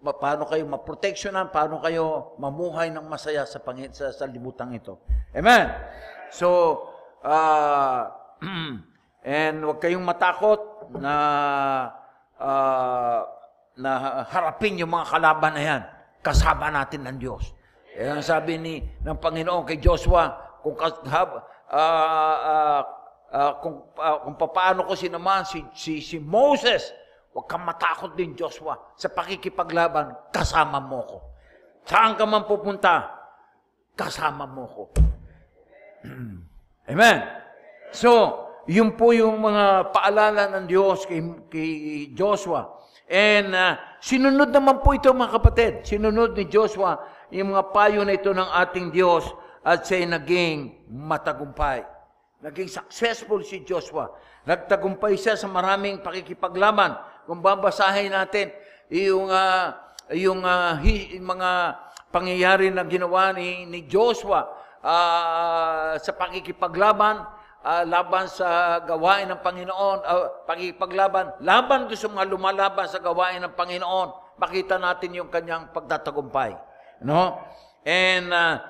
paano 0.02 0.50
kayo 0.50 0.66
maproteksyonan, 0.66 1.54
paano 1.54 1.78
kayo 1.78 2.34
mamuhay 2.42 2.90
ng 2.90 3.06
masaya 3.06 3.46
sa 3.46 3.62
pangit 3.62 3.94
sa, 3.94 4.10
sa 4.10 4.26
libutan 4.26 4.74
ito. 4.74 4.98
Amen. 5.38 5.70
So, 6.34 6.82
ah 7.22 8.10
and 9.22 9.62
huwag 9.62 9.78
kayong 9.78 10.02
matakot 10.02 10.67
na 10.96 11.14
ah, 12.40 13.22
na 13.78 13.92
harapin 14.26 14.82
yung 14.82 14.90
mga 14.90 15.06
kalaban 15.06 15.54
na 15.54 15.64
yan. 15.64 15.82
Kasama 16.26 16.74
natin 16.74 17.06
ng 17.06 17.18
Diyos. 17.22 17.54
Yan 17.98 18.20
ang 18.20 18.26
sabi 18.26 18.58
ni 18.58 18.82
ng 18.82 19.18
Panginoon 19.18 19.66
kay 19.66 19.78
Joshua, 19.82 20.34
kung 20.62 20.78
kas- 20.78 21.02
hab- 21.10 21.46
ah, 21.70 22.38
ah, 22.38 22.82
ah, 23.34 23.54
kung 23.62 23.86
ah, 23.98 24.18
kung 24.22 24.36
paano 24.38 24.86
ko 24.86 24.94
sinamahan 24.98 25.46
si 25.46 25.60
si 25.74 26.02
si 26.02 26.18
Moses, 26.18 26.94
huwag 27.34 27.46
kang 27.46 27.66
matakot 27.66 28.18
din 28.18 28.34
Joshua 28.34 28.78
sa 28.98 29.10
pakikipaglaban, 29.10 30.34
kasama 30.34 30.82
mo 30.82 31.02
ko. 31.06 31.18
Saan 31.88 32.20
ka 32.20 32.28
man 32.28 32.44
pupunta, 32.44 33.08
kasama 33.96 34.44
mo 34.44 34.66
ko. 34.68 34.84
Amen. 36.92 37.18
So, 37.92 38.44
yun 38.68 39.00
po 39.00 39.16
yung 39.16 39.40
mga 39.40 39.96
paalala 39.96 40.52
ng 40.52 40.66
Diyos 40.68 41.08
kay, 41.08 41.24
kay 41.48 41.72
Joshua. 42.12 42.68
And 43.08 43.56
uh, 43.56 43.80
sinunod 44.04 44.52
naman 44.52 44.84
po 44.84 44.92
ito 44.92 45.08
mga 45.16 45.40
kapatid. 45.40 45.74
Sinunod 45.88 46.36
ni 46.36 46.52
Joshua 46.52 47.00
yung 47.32 47.56
mga 47.56 47.72
payo 47.72 48.04
na 48.04 48.20
ito 48.20 48.36
ng 48.36 48.50
ating 48.68 48.92
Diyos 48.92 49.24
at 49.64 49.88
siya'y 49.88 50.12
naging 50.12 50.88
matagumpay. 50.92 51.88
Naging 52.44 52.68
successful 52.68 53.40
si 53.48 53.64
Joshua. 53.64 54.12
Nagtagumpay 54.44 55.16
siya 55.16 55.40
sa 55.40 55.48
maraming 55.48 56.04
pakikipaglaban. 56.04 57.00
Kung 57.24 57.40
babasahin 57.40 58.12
natin 58.12 58.52
yung, 58.92 59.32
uh, 59.32 59.76
yung 60.12 60.44
uh, 60.44 60.76
hi, 60.84 61.16
mga 61.20 61.50
pangyayari 62.12 62.68
na 62.72 62.84
ginawa 62.84 63.32
ni, 63.32 63.64
ni 63.64 63.88
Joshua 63.88 64.48
uh, 64.84 65.96
sa 66.00 66.12
pakikipaglaban, 66.12 67.37
uh, 67.64 67.84
laban 67.88 68.26
sa 68.30 68.82
gawain 68.84 69.30
ng 69.32 69.42
Panginoon, 69.42 69.98
uh, 70.04 70.46
pakikipaglaban, 70.46 71.42
laban 71.42 71.90
doon 71.90 72.00
sa 72.00 72.10
mga 72.12 72.26
lumalaban 72.30 72.86
sa 72.86 73.00
gawain 73.02 73.42
ng 73.42 73.54
Panginoon, 73.56 74.38
makita 74.38 74.78
natin 74.78 75.18
yung 75.18 75.30
kanyang 75.32 75.74
pagtatagumpay. 75.74 76.54
No? 77.02 77.42
And 77.88 78.34
uh, 78.34 78.62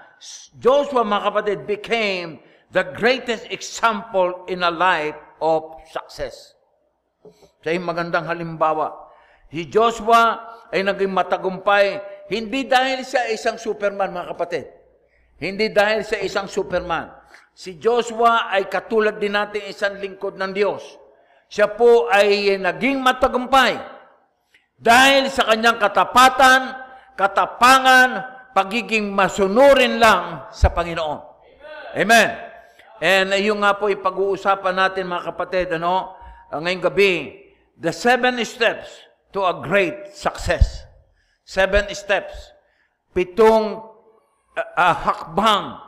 Joshua, 0.57 1.03
mga 1.03 1.23
kapatid, 1.29 1.59
became 1.65 2.29
the 2.71 2.83
greatest 2.95 3.47
example 3.49 4.45
in 4.51 4.63
a 4.63 4.71
life 4.71 5.17
of 5.39 5.81
success. 5.89 6.55
Siya 7.65 7.77
yung 7.77 7.87
magandang 7.87 8.29
halimbawa. 8.29 9.09
Si 9.47 9.65
Joshua 9.71 10.43
ay 10.69 10.83
naging 10.83 11.11
matagumpay, 11.11 12.03
hindi 12.27 12.67
dahil 12.67 13.07
sa 13.07 13.23
isang 13.31 13.55
superman, 13.55 14.11
mga 14.11 14.29
kapatid. 14.35 14.65
Hindi 15.39 15.71
dahil 15.71 16.03
sa 16.03 16.19
isang 16.19 16.49
superman. 16.49 17.16
Si 17.57 17.81
Joshua 17.81 18.53
ay 18.53 18.69
katulad 18.69 19.17
din 19.17 19.33
natin 19.33 19.65
isang 19.65 19.97
lingkod 19.97 20.37
ng 20.37 20.53
Diyos. 20.53 20.85
Siya 21.49 21.65
po 21.73 22.05
ay 22.05 22.53
naging 22.61 23.01
matagumpay 23.01 23.81
dahil 24.77 25.25
sa 25.33 25.49
kanyang 25.49 25.81
katapatan, 25.81 26.77
katapangan, 27.17 28.09
pagiging 28.53 29.09
masunurin 29.09 29.97
lang 29.97 30.45
sa 30.53 30.69
Panginoon. 30.69 31.17
Amen. 31.97 32.29
And 33.01 33.33
yung 33.41 33.65
nga 33.65 33.73
po 33.73 33.89
ipag-uusapan 33.89 34.77
natin 34.77 35.09
mga 35.09 35.33
kapatid, 35.33 35.81
ano, 35.81 36.13
ngayong 36.53 36.93
gabi, 36.93 37.41
the 37.73 37.89
seven 37.89 38.37
steps 38.45 39.01
to 39.33 39.41
a 39.41 39.57
great 39.65 40.13
success. 40.13 40.85
Seven 41.41 41.89
steps. 41.97 42.53
Pitong 43.17 43.81
uh, 44.53 44.61
uh, 44.77 44.93
hakbang 44.93 45.86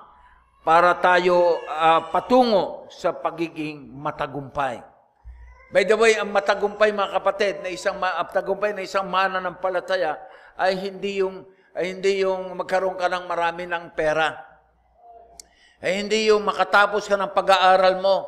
para 0.64 0.92
tayo 1.00 1.64
uh, 1.64 2.12
patungo 2.12 2.92
sa 2.92 3.16
pagiging 3.16 3.96
matagumpay. 3.96 4.84
By 5.70 5.86
the 5.86 5.94
way, 5.94 6.18
ang 6.18 6.34
matagumpay 6.34 6.90
mga 6.90 7.14
kapatid, 7.22 7.54
na 7.62 7.70
isang 7.70 8.02
matagumpay 8.02 8.74
na 8.74 8.82
isang 8.82 9.06
mananampalataya 9.06 10.18
ay 10.58 10.76
hindi 10.76 11.22
yung 11.22 11.46
ay 11.78 11.96
hindi 11.96 12.26
yung 12.26 12.58
magkaroon 12.58 12.98
ka 12.98 13.08
ng 13.08 13.26
marami 13.30 13.64
ng 13.70 13.94
pera. 13.94 14.36
Ay 15.80 16.04
hindi 16.04 16.28
yung 16.28 16.44
makatapos 16.44 17.08
ka 17.08 17.16
ng 17.16 17.32
pag-aaral 17.32 18.02
mo. 18.04 18.28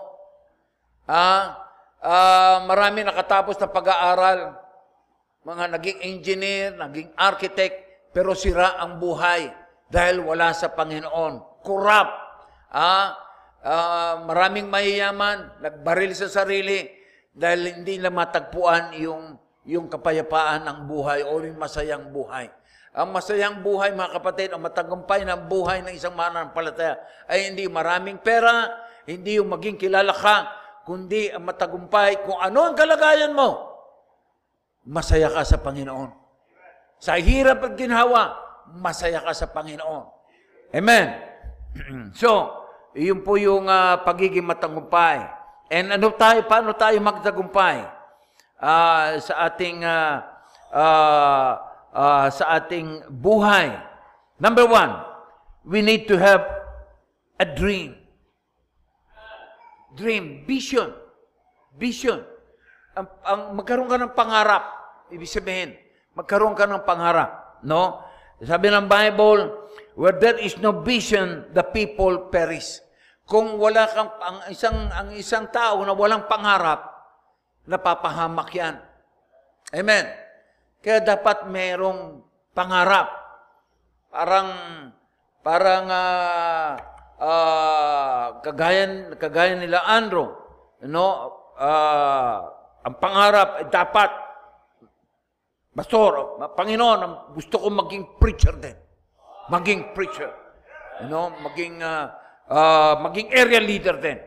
Ah, 1.03 1.59
ah 1.99 2.63
marami 2.63 3.03
nakatapos 3.03 3.59
na 3.59 3.67
pag-aaral. 3.67 4.55
Mga 5.41 5.65
naging 5.73 5.99
engineer, 6.05 6.67
naging 6.77 7.09
architect, 7.17 7.75
pero 8.13 8.37
sira 8.37 8.77
ang 8.77 9.01
buhay 9.01 9.49
dahil 9.89 10.21
wala 10.23 10.53
sa 10.55 10.71
Panginoon. 10.71 11.50
Corrupt. 11.61 12.13
Ah, 12.73 13.17
ah, 13.61 14.13
maraming 14.25 14.67
mayayaman, 14.67 15.61
nagbaril 15.61 16.11
sa 16.13 16.27
sarili 16.27 16.89
dahil 17.31 17.79
hindi 17.79 17.95
na 18.01 18.11
matagpuan 18.11 18.97
yung 18.99 19.39
yung 19.61 19.85
kapayapaan 19.87 20.65
ng 20.65 20.79
buhay 20.89 21.21
o 21.21 21.37
yung 21.45 21.59
masayang 21.61 22.09
buhay. 22.09 22.49
Ang 22.91 23.15
masayang 23.15 23.63
buhay, 23.63 23.93
mga 23.95 24.19
kapatid, 24.19 24.49
ang 24.51 24.65
matagumpay 24.67 25.23
ng 25.23 25.47
buhay 25.47 25.79
ng 25.85 25.93
isang 25.95 26.11
mananampalataya 26.11 26.99
ay 27.29 27.47
hindi 27.47 27.69
maraming 27.69 28.19
pera, 28.19 28.67
hindi 29.07 29.39
yung 29.39 29.53
maging 29.53 29.79
kilala 29.79 30.11
ka, 30.11 30.49
kundi 30.83 31.31
ang 31.31 31.47
matagumpay 31.47 32.25
kung 32.25 32.41
ano 32.41 32.67
ang 32.67 32.75
kalagayan 32.75 33.31
mo. 33.31 33.69
Masaya 34.83 35.29
ka 35.29 35.45
sa 35.45 35.61
Panginoon. 35.61 36.09
Sa 36.99 37.15
hirap 37.15 37.63
at 37.63 37.73
ginhawa, 37.77 38.35
masaya 38.75 39.23
ka 39.23 39.31
sa 39.31 39.47
Panginoon. 39.47 40.03
Amen. 40.75 41.30
so, 42.21 42.61
iyon 42.95 43.23
po 43.23 43.39
yung 43.39 43.67
uh, 43.67 43.99
pagiging 44.03 44.45
matagumpay. 44.45 45.23
And 45.71 45.95
ano 45.95 46.11
tayo, 46.11 46.43
paano 46.45 46.75
tayo 46.75 46.99
magtagumpay? 46.99 47.87
Uh, 48.61 49.17
sa 49.23 49.49
ating 49.49 49.81
uh, 49.81 50.21
uh, 50.69 51.51
uh, 51.95 52.27
sa 52.29 52.59
ating 52.59 53.07
buhay. 53.09 53.73
Number 54.37 54.65
one, 54.65 55.01
we 55.65 55.79
need 55.81 56.05
to 56.09 56.17
have 56.17 56.43
a 57.39 57.47
dream. 57.47 57.97
Dream, 59.95 60.47
vision. 60.47 60.91
Vision. 61.75 62.23
Ang, 62.95 63.07
ang 63.23 63.41
magkaroon 63.59 63.89
ka 63.91 63.97
ng 63.99 64.13
pangarap. 64.15 64.63
Ibig 65.11 65.27
sabihin, 65.27 65.75
magkaroon 66.15 66.55
ka 66.55 66.67
ng 66.67 66.83
pangarap. 66.87 67.63
No? 67.63 68.03
Sabi 68.41 68.73
ng 68.73 68.89
Bible, 68.89 69.53
where 69.93 70.17
there 70.17 70.41
is 70.41 70.57
no 70.57 70.81
vision, 70.81 71.45
the 71.53 71.61
people 71.61 72.33
perish. 72.33 72.81
Kung 73.29 73.61
wala 73.61 73.85
kang 73.87 74.11
ang 74.17 74.37
isang 74.49 74.77
ang 74.91 75.09
isang 75.13 75.47
tao 75.53 75.79
na 75.85 75.93
walang 75.93 76.25
pangarap, 76.25 76.89
napapahamak 77.69 78.49
yan. 78.51 78.75
Amen. 79.71 80.09
Kaya 80.81 80.99
dapat 80.99 81.45
merong 81.45 82.25
pangarap. 82.57 83.07
Parang, 84.11 84.49
parang 85.39 85.85
uh, 85.87 86.69
uh, 87.21 88.25
kagaya, 88.43 89.15
kagaya 89.15 89.55
nila 89.55 89.79
Andrew, 89.87 90.33
no? 90.83 91.07
Uh, 91.55 92.49
ang 92.81 92.97
pangarap 92.97 93.69
dapat, 93.69 94.09
Pastor, 95.71 96.35
Panginoon, 96.51 97.31
gusto 97.31 97.55
ko 97.55 97.71
maging 97.71 98.19
preacher 98.19 98.59
din. 98.59 98.75
Maging 99.47 99.95
preacher. 99.95 100.27
You 100.99 101.07
know, 101.07 101.31
maging, 101.39 101.79
uh, 101.79 102.11
uh, 102.51 102.99
maging 103.07 103.31
area 103.31 103.63
leader 103.63 103.95
din. 103.95 104.19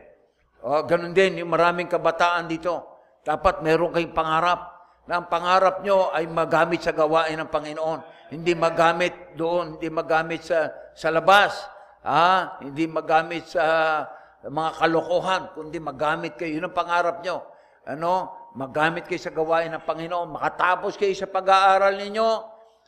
Uh, 0.65 0.81
ganun 0.89 1.13
din, 1.13 1.45
yung 1.45 1.53
maraming 1.53 1.85
kabataan 1.85 2.49
dito. 2.49 2.97
Dapat 3.21 3.61
meron 3.61 3.93
kayong 3.93 4.17
pangarap 4.17 4.73
na 5.05 5.21
ang 5.21 5.29
pangarap 5.29 5.85
nyo 5.85 6.09
ay 6.09 6.25
magamit 6.25 6.81
sa 6.81 6.97
gawain 6.97 7.37
ng 7.37 7.49
Panginoon. 7.53 7.99
Hindi 8.33 8.57
magamit 8.57 9.37
doon, 9.37 9.77
hindi 9.77 9.85
magamit 9.93 10.41
sa, 10.41 10.73
sa 10.97 11.13
labas, 11.13 11.61
ah, 12.01 12.57
hindi 12.65 12.89
magamit 12.89 13.45
sa 13.53 14.01
mga 14.41 14.81
kalokohan, 14.81 15.53
kundi 15.53 15.77
magamit 15.77 16.33
kayo. 16.41 16.57
Yun 16.57 16.73
ang 16.73 16.77
pangarap 16.77 17.21
nyo. 17.21 17.45
Ano? 17.85 18.33
Magamit 18.55 19.03
kayo 19.03 19.19
sa 19.19 19.35
gawain 19.35 19.67
ng 19.75 19.83
Panginoon. 19.83 20.31
Makatapos 20.31 20.95
kayo 20.95 21.11
sa 21.11 21.27
pag-aaral 21.27 21.99
ninyo. 21.99 22.29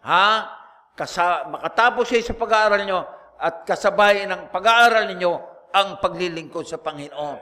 Ha? 0.08 0.28
Kasa, 0.96 1.44
makatapos 1.52 2.08
kayo 2.08 2.24
sa 2.24 2.36
pag-aaral 2.40 2.80
ninyo 2.88 3.02
at 3.38 3.68
kasabay 3.68 4.24
ng 4.26 4.48
pag-aaral 4.48 5.12
ninyo 5.12 5.34
ang 5.76 6.00
paglilingkod 6.00 6.64
sa 6.64 6.80
Panginoon. 6.80 7.38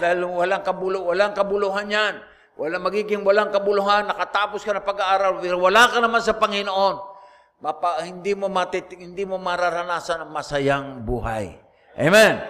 Dahil 0.00 0.24
walang 0.24 0.64
kabulo, 0.64 1.12
walang 1.12 1.36
kabuluhan 1.36 1.86
yan. 1.86 2.14
Wala 2.56 2.76
magiging 2.76 3.24
walang 3.24 3.48
kabuluhan, 3.48 4.08
nakatapos 4.08 4.60
ka 4.64 4.76
na 4.76 4.84
pag-aaral, 4.84 5.40
wala 5.40 5.82
ka 5.88 5.96
naman 6.00 6.20
sa 6.20 6.36
Panginoon. 6.36 6.96
Mapa, 7.60 8.04
hindi 8.04 8.32
mo 8.32 8.48
matit, 8.48 8.88
hindi 8.96 9.24
mo 9.28 9.36
mararanasan 9.36 10.24
ang 10.24 10.30
masayang 10.32 11.04
buhay. 11.04 11.56
Amen. 11.96 12.40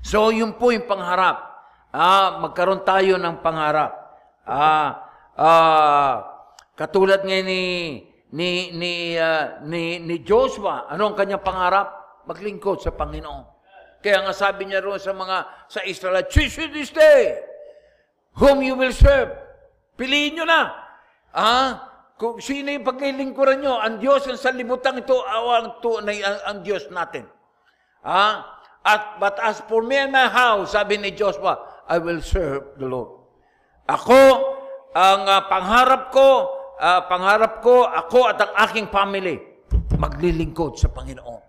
So, 0.00 0.32
yun 0.32 0.56
po 0.56 0.72
yung 0.72 0.88
pangharap. 0.88 1.44
Ah, 1.92 2.40
magkaroon 2.40 2.84
tayo 2.84 3.16
ng 3.16 3.40
pangarap. 3.40 3.97
Ah, 4.48 5.04
ah, 5.36 6.12
katulad 6.72 7.20
ngayon 7.20 7.44
ni 7.44 7.62
ni 8.32 8.72
ni 8.72 8.92
uh, 9.20 9.60
ni 9.68 10.00
ni 10.00 10.24
Joshua, 10.24 10.88
ano 10.88 11.12
ang 11.12 11.16
kanyang 11.16 11.44
pangarap? 11.44 11.88
Maglingkod 12.24 12.80
sa 12.80 12.96
Panginoon. 12.96 13.44
Kaya 14.00 14.24
nga 14.24 14.32
sabi 14.32 14.68
niya 14.68 14.80
roon 14.80 14.96
sa 14.96 15.12
mga 15.12 15.68
sa 15.68 15.80
Israel, 15.84 16.24
choose 16.32 16.56
this 16.72 16.92
day 16.92 17.36
whom 18.40 18.64
you 18.64 18.72
will 18.72 18.92
serve. 18.92 19.36
Piliin 20.00 20.40
nyo 20.40 20.44
na. 20.48 20.60
Ah, 21.36 21.68
kung 22.16 22.40
sino 22.40 22.72
yung 22.72 22.88
paglilingkuran 22.88 23.60
nyo, 23.60 23.76
ang 23.76 24.00
Diyos 24.00 24.24
ang 24.28 24.40
salimutan 24.40 24.96
ito, 25.00 25.16
awang 25.16 25.82
to 25.84 26.00
na 26.00 26.12
ang, 26.16 26.38
ang 26.46 26.58
Diyos 26.64 26.88
natin. 26.88 27.28
Ah, 28.00 28.64
at 28.80 29.20
but 29.20 29.36
as 29.44 29.60
for 29.68 29.84
me 29.84 30.00
and 30.00 30.14
my 30.14 30.30
house, 30.30 30.72
sabi 30.72 30.96
ni 30.96 31.12
Joshua, 31.12 31.84
I 31.84 32.00
will 32.00 32.24
serve 32.24 32.80
the 32.80 32.88
Lord. 32.88 33.17
Ako, 33.88 34.20
ang 34.92 35.22
uh, 35.24 35.42
pangharap 35.48 36.12
ko, 36.12 36.28
uh, 36.76 37.00
pangharap 37.08 37.64
ko, 37.64 37.88
ako 37.88 38.28
at 38.28 38.36
ang 38.44 38.52
aking 38.68 38.92
family, 38.92 39.40
maglilingkod 39.96 40.76
sa 40.76 40.92
Panginoon. 40.92 41.42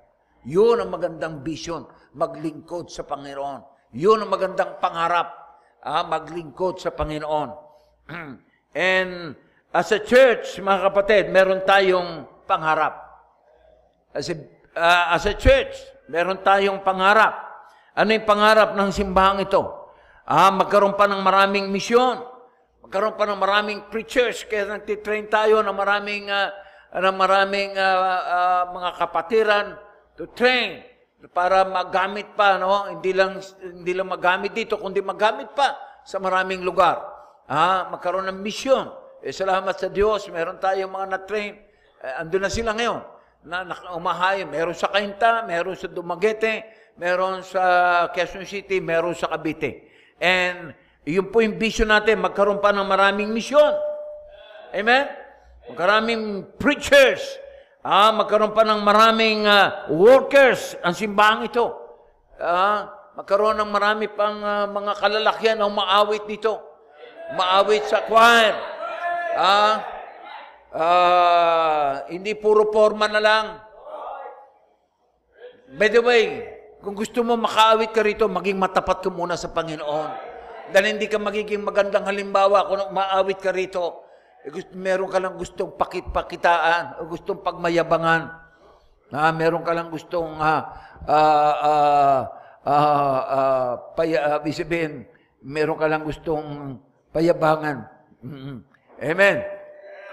Yun 0.47 0.79
ang 0.79 0.89
magandang 0.89 1.43
vision, 1.43 1.83
maglingkod 2.15 2.87
sa 2.87 3.03
Panginoon. 3.03 3.91
Yun 3.91 4.23
ang 4.23 4.31
magandang 4.31 4.79
pangarap 4.79 5.39
ah, 5.83 6.03
maglingkod 6.07 6.79
sa 6.79 6.91
Panginoon. 6.95 7.49
And 8.75 9.35
as 9.73 9.89
a 9.91 9.99
church, 9.99 10.59
mga 10.59 10.79
kapatid, 10.91 11.23
meron 11.31 11.63
tayong 11.63 12.27
pangarap. 12.47 12.95
As 14.13 14.31
a, 14.31 14.35
uh, 14.75 15.05
as 15.15 15.25
a 15.29 15.35
church, 15.35 15.75
meron 16.09 16.41
tayong 16.41 16.81
pangarap. 16.81 17.35
Ano 17.93 18.15
yung 18.15 18.27
pangarap 18.27 18.73
ng 18.73 18.89
simbahang 18.93 19.43
ito? 19.43 19.78
Ah, 20.29 20.53
magkaroon 20.53 20.93
pa 20.93 21.09
ng 21.09 21.25
maraming 21.25 21.73
misyon. 21.73 22.21
Magkaroon 22.85 23.17
pa 23.17 23.25
ng 23.25 23.41
maraming 23.41 23.79
preachers. 23.89 24.45
Kaya 24.45 24.77
nagtitrain 24.77 25.25
tayo 25.25 25.65
ng 25.65 25.73
maraming, 25.73 26.29
uh, 26.29 26.53
ng 26.93 27.17
maraming 27.17 27.73
uh, 27.73 27.97
uh, 28.29 28.63
mga 28.69 28.89
kapatiran 29.01 29.65
to 30.13 30.29
train 30.37 30.85
para 31.33 31.65
magamit 31.65 32.29
pa, 32.37 32.61
no? 32.61 32.93
Hindi 32.93 33.09
lang, 33.17 33.41
hindi 33.57 33.89
lang 33.89 34.05
magamit 34.05 34.53
dito, 34.53 34.77
kundi 34.77 35.01
magamit 35.01 35.49
pa 35.57 35.73
sa 36.05 36.21
maraming 36.21 36.61
lugar. 36.61 37.01
Ah, 37.49 37.89
magkaroon 37.89 38.29
ng 38.29 38.37
misyon. 38.45 38.85
Eh, 39.25 39.33
salamat 39.33 39.81
sa 39.81 39.89
Diyos, 39.89 40.29
meron 40.29 40.61
tayong 40.61 40.93
mga 40.93 41.07
na-train. 41.09 41.57
Eh, 42.05 42.21
andun 42.21 42.45
na 42.45 42.53
sila 42.53 42.77
ngayon. 42.77 43.01
Na, 43.49 43.65
na 43.65 43.73
umahay, 43.97 44.45
meron 44.45 44.77
sa 44.77 44.93
Cainta, 44.93 45.41
meron 45.41 45.73
sa 45.73 45.89
Dumaguete, 45.89 46.69
meron 47.01 47.41
sa 47.41 48.05
Quezon 48.13 48.45
City, 48.45 48.77
meron 48.77 49.17
sa 49.17 49.25
Cavite. 49.33 49.88
And 50.19 50.75
yun 51.07 51.31
po 51.31 51.41
yung 51.41 51.55
vision 51.57 51.89
natin, 51.89 52.19
magkaroon 52.19 52.59
pa 52.59 52.75
ng 52.75 52.85
maraming 52.85 53.31
misyon. 53.31 53.73
Amen? 54.75 55.09
Magkaraming 55.71 56.45
preachers, 56.59 57.23
Ah, 57.79 58.11
magkaroon 58.11 58.51
pa 58.51 58.67
ng 58.67 58.83
maraming 58.83 59.47
uh, 59.47 59.87
workers 59.95 60.75
ang 60.83 60.91
simbahan 60.91 61.47
ito. 61.47 61.71
Ah, 62.35 62.91
magkaroon 63.15 63.55
ng 63.55 63.71
marami 63.71 64.11
pang 64.11 64.35
uh, 64.43 64.67
mga 64.67 64.99
kalalakyan 64.99 65.63
ang 65.63 65.71
maawit 65.71 66.27
dito. 66.27 66.59
Maawit 67.39 67.87
sa 67.87 68.03
choir. 68.03 68.51
Ah, 69.31 69.75
ah, 70.75 71.91
hindi 72.11 72.35
puro 72.35 72.67
forma 72.67 73.07
na 73.07 73.21
lang. 73.23 73.45
By 75.79 75.87
the 75.87 76.03
way, 76.03 76.23
kung 76.79 76.95
gusto 76.95 77.19
mo 77.27 77.35
makaawit 77.35 77.91
ka 77.91 77.99
rito, 77.99 78.25
maging 78.31 78.55
matapat 78.55 79.03
ka 79.03 79.09
muna 79.11 79.35
sa 79.35 79.51
Panginoon. 79.51 80.09
Dahil 80.69 80.95
hindi 80.95 81.11
ka 81.11 81.19
magiging 81.19 81.65
magandang 81.65 82.07
halimbawa 82.07 82.69
kung 82.69 82.93
maawit 82.93 83.39
ka 83.41 83.51
rito 83.51 84.05
eh, 84.47 84.53
meron 84.71 85.11
ka 85.11 85.19
lang 85.19 85.35
gustong 85.35 85.75
pakit-pakitaan, 85.75 87.03
o 87.03 87.11
gustong 87.11 87.43
pagmayabangan. 87.43 88.31
Na 89.11 89.33
meron 89.35 89.65
ka 89.65 89.75
lang 89.75 89.91
gustong 89.91 90.39
uh, 90.39 90.63
uh, 91.03 91.55
uh, 91.59 92.21
uh, 92.63 93.19
uh, 93.27 93.71
paya, 93.97 94.39
uh, 94.39 94.89
meron 95.43 95.75
ka 95.75 95.87
lang 95.91 96.07
gustong 96.07 96.79
payabangan. 97.11 97.89
Mm-hmm. 98.23 98.57
Amen. 99.03 99.37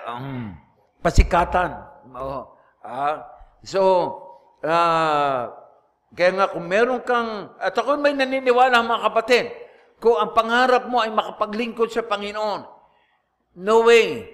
Um, 0.06 0.54
pasikatan. 1.02 1.82
Oh, 2.16 2.58
uh, 2.82 3.22
so, 3.62 3.82
uh, 4.62 5.65
kaya 6.16 6.30
nga 6.32 6.48
kung 6.48 6.64
meron 6.64 7.04
kang, 7.04 7.52
at 7.60 7.76
ako 7.76 8.00
may 8.00 8.16
naniniwala 8.16 8.80
mga 8.80 9.04
kapatid, 9.12 9.46
kung 10.00 10.16
ang 10.16 10.32
pangarap 10.32 10.88
mo 10.88 11.04
ay 11.04 11.12
makapaglingkod 11.12 11.92
sa 11.92 12.04
Panginoon, 12.04 12.76
No 13.56 13.88
way 13.88 14.28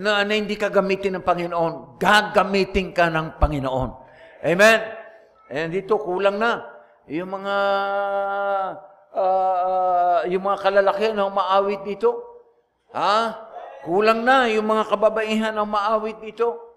na, 0.00 0.24
na 0.24 0.32
hindi 0.32 0.56
ka 0.56 0.72
gamitin 0.72 1.20
ng 1.20 1.26
Panginoon. 1.26 2.00
Gagamitin 2.00 2.96
ka 2.96 3.12
ng 3.12 3.36
Panginoon. 3.36 3.90
Amen? 4.40 4.78
And 5.52 5.68
dito, 5.68 6.00
kulang 6.00 6.40
na. 6.40 6.64
Yung 7.04 7.28
mga 7.28 7.56
uh, 9.12 10.24
yung 10.32 10.48
mga 10.48 10.58
kalalakihan 10.64 11.12
na 11.12 11.28
umaawit 11.28 11.84
dito. 11.84 12.16
Ha? 12.96 13.36
Kulang 13.84 14.24
na 14.24 14.48
yung 14.48 14.64
mga 14.64 14.88
kababaihan 14.88 15.52
ang 15.52 15.68
maawit 15.68 16.24
dito. 16.24 16.73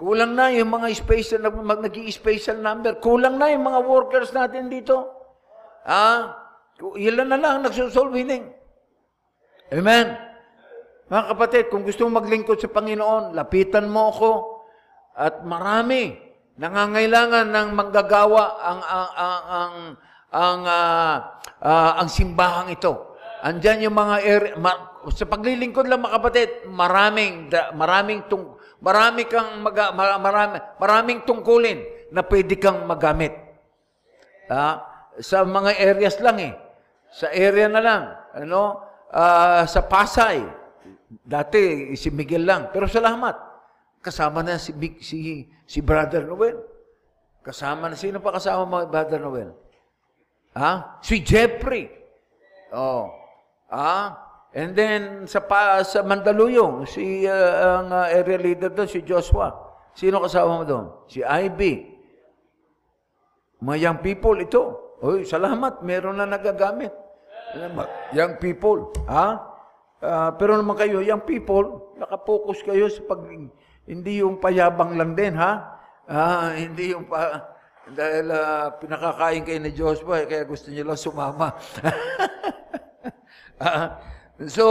Kulang 0.00 0.32
na 0.32 0.48
yung 0.48 0.72
mga 0.72 0.88
special, 0.96 1.44
nag-special 1.44 2.56
number. 2.56 2.96
Kulang 3.04 3.36
na 3.36 3.52
yung 3.52 3.68
mga 3.68 3.80
workers 3.84 4.32
natin 4.32 4.72
dito. 4.72 4.96
Ah, 5.84 6.40
ilan 6.96 7.28
na 7.28 7.36
lang 7.36 7.60
nagsusolve 7.60 8.16
hining. 8.16 8.48
Amen. 9.68 10.16
Mga 11.12 11.24
kapatid, 11.36 11.64
kung 11.68 11.84
gusto 11.84 12.08
mong 12.08 12.24
maglingkod 12.24 12.56
sa 12.56 12.72
Panginoon, 12.72 13.36
lapitan 13.36 13.92
mo 13.92 14.08
ako. 14.08 14.30
At 15.20 15.44
marami 15.44 16.16
nangangailangan 16.56 17.52
ng 17.52 17.68
manggagawa 17.76 18.44
ang 18.56 18.80
ang 18.80 19.10
ang 19.12 19.42
ang 19.44 19.74
ang, 20.30 20.60
uh, 20.64 21.16
uh, 21.60 21.92
ang 22.00 22.08
simbahang 22.08 22.72
ito. 22.72 23.20
Andiyan 23.44 23.90
yung 23.90 23.96
mga 23.96 24.16
area, 24.24 24.52
ma, 24.56 24.96
sa 25.12 25.24
paglilingkod 25.28 25.88
lang 25.88 26.04
mga 26.04 26.16
kapatid, 26.20 26.50
maraming 26.68 27.52
maraming 27.76 28.24
tung 28.28 28.59
marami 28.80 29.28
kang 29.28 29.60
maga, 29.60 29.92
marami, 29.94 30.56
maraming 30.80 31.20
tungkulin 31.24 32.10
na 32.12 32.24
pwede 32.24 32.56
kang 32.56 32.84
magamit. 32.88 33.32
Ah, 34.50 35.06
sa 35.20 35.46
mga 35.46 35.78
areas 35.78 36.18
lang 36.18 36.38
eh. 36.40 36.52
Sa 37.10 37.30
area 37.30 37.66
na 37.66 37.82
lang, 37.82 38.02
ano, 38.34 38.82
uh, 39.10 39.62
sa 39.66 39.82
Pasay, 39.86 40.42
dati 41.26 41.92
si 41.98 42.08
Miguel 42.10 42.46
lang, 42.46 42.70
pero 42.70 42.86
salamat. 42.86 43.50
Kasama 44.00 44.40
na 44.40 44.56
si 44.56 44.72
si 45.04 45.44
si 45.66 45.78
Brother 45.84 46.24
Noel. 46.24 46.56
Kasama 47.44 47.90
na 47.90 47.96
sino 47.98 48.22
pa 48.22 48.32
kasama 48.32 48.64
mo 48.64 48.76
Brother 48.88 49.20
Noel? 49.20 49.50
Ha? 50.56 51.02
Si 51.04 51.20
Jeffrey. 51.20 51.90
Oh. 52.72 53.12
Ah, 53.68 54.29
and 54.54 54.74
then 54.74 55.26
sa 55.30 55.40
pa, 55.42 55.82
sa 55.86 56.02
Mandaluyong, 56.02 56.86
si 56.88 57.26
uh, 57.26 57.82
ang 57.82 57.88
uh, 57.94 58.06
area 58.10 58.38
leader 58.38 58.70
doon 58.70 58.88
si 58.90 59.02
Joshua. 59.06 59.70
Sino 59.94 60.22
kasama 60.22 60.62
mo 60.62 60.64
doon? 60.66 60.86
Si 61.10 61.20
Ivy. 61.22 61.98
Mga 63.60 63.78
young 63.78 63.98
people 64.00 64.36
ito. 64.40 64.62
Oy, 65.00 65.24
salamat, 65.24 65.80
meron 65.84 66.16
na 66.16 66.28
nagagamit. 66.28 66.92
Young 68.14 68.38
people, 68.38 68.92
ha? 69.08 69.50
Uh, 70.00 70.30
pero 70.40 70.56
naman 70.56 70.76
kayo, 70.76 71.04
young 71.04 71.24
people, 71.24 71.92
nakapokus 72.00 72.64
kayo 72.64 72.88
sa 72.88 73.04
pag... 73.04 73.20
Hindi 73.84 74.22
yung 74.22 74.38
payabang 74.38 74.94
lang 74.94 75.18
din, 75.18 75.34
ha? 75.34 75.80
Ah, 76.06 76.54
hindi 76.54 76.94
yung 76.94 77.08
pa... 77.10 77.52
Dahil 77.90 78.30
uh, 78.30 78.70
pinakakain 78.78 79.42
kayo 79.42 79.58
ni 79.58 79.72
Joshua, 79.74 80.22
eh, 80.22 80.26
kaya 80.30 80.46
gusto 80.46 80.70
niyo 80.70 80.86
lang 80.86 81.00
sumama. 81.00 81.58
uh, 83.58 83.88
so, 84.48 84.66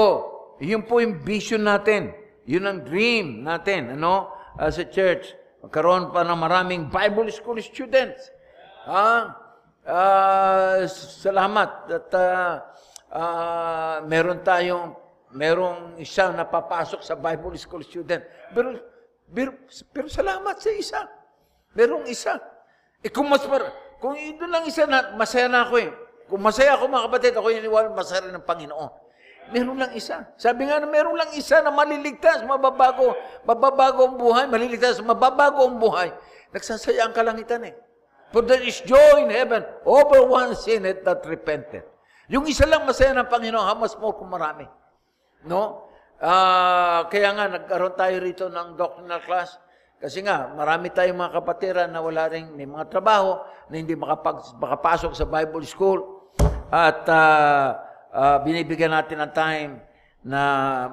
yun 0.58 0.82
po 0.88 1.04
yung 1.04 1.20
vision 1.22 1.68
natin. 1.68 2.16
Yun 2.50 2.66
ang 2.66 2.80
dream 2.82 3.46
natin, 3.46 3.94
ano? 3.94 4.34
As 4.58 4.82
a 4.82 4.88
church, 4.88 5.36
magkaroon 5.62 6.10
pa 6.10 6.26
ng 6.26 6.40
maraming 6.40 6.82
Bible 6.90 7.30
school 7.30 7.60
students. 7.62 8.34
Ah, 8.90 9.50
Uh, 9.90 10.86
salamat 11.24 11.90
at 11.90 12.10
uh, 12.14 12.62
uh, 13.10 13.98
meron 14.06 14.46
tayong 14.46 14.94
merong 15.34 15.98
isa 15.98 16.30
na 16.30 16.46
papasok 16.46 17.02
sa 17.02 17.18
Bible 17.18 17.58
school 17.58 17.82
student. 17.82 18.22
Pero, 18.54 18.78
pero, 19.34 19.52
pero 19.90 20.06
salamat 20.06 20.62
sa 20.62 20.70
isa. 20.70 21.02
Merong 21.74 22.06
isa. 22.06 22.38
Eh 23.02 23.10
kung 23.10 23.26
mas 23.26 23.42
mar, 23.50 23.66
kung 23.98 24.14
ito 24.14 24.46
lang 24.46 24.62
isa 24.70 24.86
na, 24.86 25.18
masaya 25.18 25.50
na 25.50 25.66
ako 25.66 25.76
eh. 25.82 25.90
Kung 26.30 26.46
masaya 26.46 26.78
ako 26.78 26.86
mga 26.86 27.06
kapatid, 27.10 27.34
ako 27.34 27.48
yung 27.50 27.98
masaya 27.98 28.22
rin 28.30 28.34
ng 28.38 28.46
Panginoon. 28.46 28.92
Meron 29.50 29.78
lang 29.82 29.92
isa. 29.98 30.30
Sabi 30.38 30.70
nga 30.70 30.78
na 30.78 30.86
meron 30.86 31.18
lang 31.18 31.34
isa 31.34 31.62
na 31.66 31.74
maliligtas, 31.74 32.46
mababago, 32.46 33.18
mababago 33.46 34.02
ang 34.06 34.16
buhay, 34.18 34.46
maliligtas, 34.46 35.02
mababago 35.02 35.66
ang 35.66 35.82
buhay. 35.82 36.10
Nagsasaya 36.54 37.10
ang 37.10 37.14
kalangitan 37.14 37.66
eh. 37.66 37.74
For 38.30 38.46
there 38.46 38.62
is 38.62 38.78
joy 38.86 39.26
in 39.26 39.34
heaven 39.34 39.66
over 39.90 40.22
one 40.22 40.54
sinned 40.54 40.86
that 40.86 41.22
repented. 41.26 41.82
Yung 42.30 42.46
isa 42.46 42.70
lang 42.70 42.86
masaya 42.86 43.10
ng 43.18 43.26
Panginoon, 43.26 43.66
how 43.66 43.74
much 43.74 43.98
more 43.98 44.14
kung 44.14 44.30
marami. 44.30 44.70
No? 45.50 45.90
Uh, 46.22 47.10
kaya 47.10 47.34
nga, 47.34 47.50
nagkaroon 47.50 47.98
tayo 47.98 48.16
rito 48.22 48.46
ng 48.54 48.78
doctrinal 48.78 49.26
class. 49.26 49.58
Kasi 49.98 50.22
nga, 50.22 50.54
marami 50.54 50.94
tayong 50.94 51.18
mga 51.18 51.34
kapatiran 51.42 51.90
na 51.90 52.06
wala 52.06 52.30
rin 52.30 52.54
may 52.54 52.70
mga 52.70 52.86
trabaho, 52.86 53.42
na 53.66 53.76
hindi 53.82 53.98
makapag, 53.98 54.46
makapasok 54.62 55.12
sa 55.18 55.26
Bible 55.26 55.66
school. 55.66 56.30
At 56.70 57.02
uh, 57.10 57.89
uh, 58.14 58.38
binibigyan 58.42 58.94
natin 58.94 59.22
ng 59.22 59.34
time 59.34 59.72
na 60.20 60.42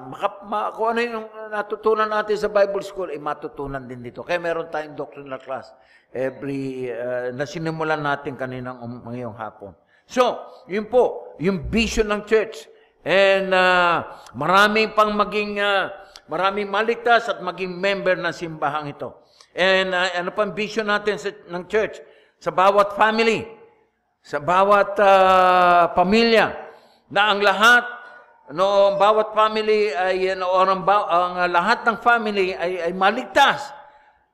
maka, 0.07 0.27
ma, 0.47 0.71
kung 0.71 0.95
ano 0.95 0.99
yung 1.03 1.27
natutunan 1.51 2.07
natin 2.07 2.39
sa 2.39 2.47
Bible 2.47 2.79
school, 2.79 3.11
eh 3.11 3.19
matutunan 3.19 3.83
din 3.83 3.99
dito. 3.99 4.23
Kaya 4.23 4.39
meron 4.39 4.71
tayong 4.71 4.95
doctrinal 4.95 5.41
class 5.43 5.75
every, 6.15 6.87
uh, 6.87 7.35
na 7.35 7.43
sinimulan 7.43 7.99
natin 7.99 8.39
kaninang 8.39 8.79
um, 8.79 9.03
ngayong 9.11 9.35
hapon. 9.35 9.75
So, 10.07 10.39
yun 10.71 10.87
po, 10.87 11.35
yung 11.43 11.67
vision 11.67 12.07
ng 12.07 12.23
church. 12.23 12.71
And 13.03 13.51
uh, 13.51 14.07
maraming 14.31 14.95
pang 14.95 15.11
maging, 15.11 15.59
uh, 15.59 15.91
maraming 16.31 16.71
maligtas 16.71 17.27
at 17.27 17.43
maging 17.43 17.75
member 17.75 18.15
ng 18.15 18.31
simbahang 18.31 18.95
ito. 18.95 19.11
And 19.51 19.91
uh, 19.91 20.07
ano 20.15 20.31
pang 20.31 20.55
vision 20.55 20.87
natin 20.87 21.19
sa, 21.19 21.35
ng 21.35 21.67
church? 21.67 21.99
Sa 22.39 22.55
bawat 22.55 22.95
family, 22.95 23.43
sa 24.23 24.39
bawat 24.39 24.95
uh, 24.99 25.91
pamilya, 25.91 26.66
na 27.11 27.31
ang 27.31 27.39
lahat, 27.39 27.83
no, 28.51 28.95
bawat 28.99 29.31
family 29.35 29.91
ay, 29.95 30.35
no, 30.35 30.51
ang, 30.55 30.83
ang, 30.87 31.33
lahat 31.51 31.83
ng 31.87 31.97
family 31.99 32.55
ay, 32.55 32.89
ay 32.89 32.93
maligtas 32.95 33.71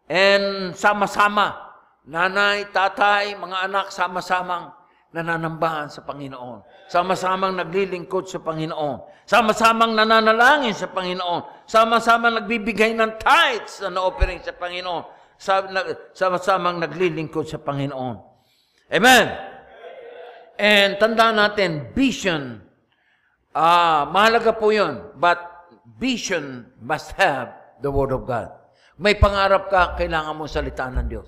and 0.09 0.73
sama-sama 0.77 1.63
nanay, 2.07 2.67
tatay, 2.71 3.35
mga 3.39 3.57
anak, 3.71 3.87
sama-samang 3.91 4.71
nananambahan 5.13 5.87
sa 5.87 6.01
Panginoon. 6.03 6.89
Sama-samang 6.89 7.53
naglilingkod 7.55 8.27
sa 8.27 8.41
Panginoon. 8.41 9.23
Sama-samang 9.23 9.93
nananalangin 9.95 10.75
sa 10.75 10.89
Panginoon. 10.89 11.63
Sama-samang 11.69 12.43
nagbibigay 12.43 12.91
ng 12.97 13.21
tithes 13.21 13.85
na 13.85 13.93
na-offering 13.93 14.41
sa 14.43 14.51
Panginoon. 14.57 15.03
Sama-samang 16.17 16.81
naglilingkod 16.81 17.45
sa 17.47 17.61
Panginoon. 17.61 18.15
Amen! 18.91 19.52
And 20.63 20.95
tandaan 20.95 21.35
natin, 21.35 21.91
vision, 21.91 22.63
uh, 23.51 24.07
mahalaga 24.07 24.55
po 24.55 24.71
yun, 24.71 25.11
but 25.19 25.67
vision 25.99 26.71
must 26.79 27.11
have 27.19 27.51
the 27.83 27.91
Word 27.91 28.15
of 28.15 28.23
God. 28.23 28.47
May 28.95 29.19
pangarap 29.19 29.67
ka, 29.67 29.99
kailangan 29.99 30.39
mo 30.39 30.47
salitaan 30.47 31.03
ng 31.03 31.07
Diyos. 31.11 31.27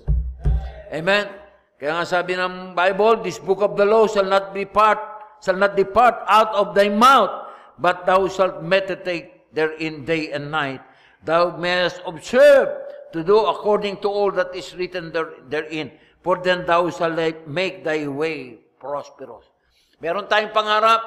Amen? 0.88 1.28
Kaya 1.76 2.00
nga 2.00 2.08
sabi 2.08 2.32
ng 2.32 2.72
Bible, 2.72 3.20
this 3.20 3.36
book 3.36 3.60
of 3.60 3.76
the 3.76 3.84
law 3.84 4.08
shall 4.08 4.24
not 4.24 4.56
be 4.56 4.64
part, 4.64 4.96
shall 5.44 5.60
not 5.60 5.76
depart 5.76 6.16
out 6.32 6.56
of 6.56 6.72
thy 6.72 6.88
mouth, 6.88 7.52
but 7.76 8.08
thou 8.08 8.24
shalt 8.32 8.64
meditate 8.64 9.52
therein 9.52 10.08
day 10.08 10.32
and 10.32 10.48
night. 10.48 10.80
Thou 11.28 11.52
mayest 11.60 12.00
observe 12.08 12.72
to 13.12 13.20
do 13.20 13.36
according 13.44 14.00
to 14.00 14.08
all 14.08 14.32
that 14.32 14.56
is 14.56 14.72
written 14.80 15.12
there, 15.12 15.36
therein. 15.52 15.92
For 16.24 16.40
then 16.40 16.64
thou 16.64 16.88
shalt 16.88 17.20
make 17.44 17.84
thy 17.84 18.08
way 18.08 18.64
prosperous. 18.86 19.50
Meron 19.98 20.30
tayong 20.30 20.54
pangarap, 20.54 21.02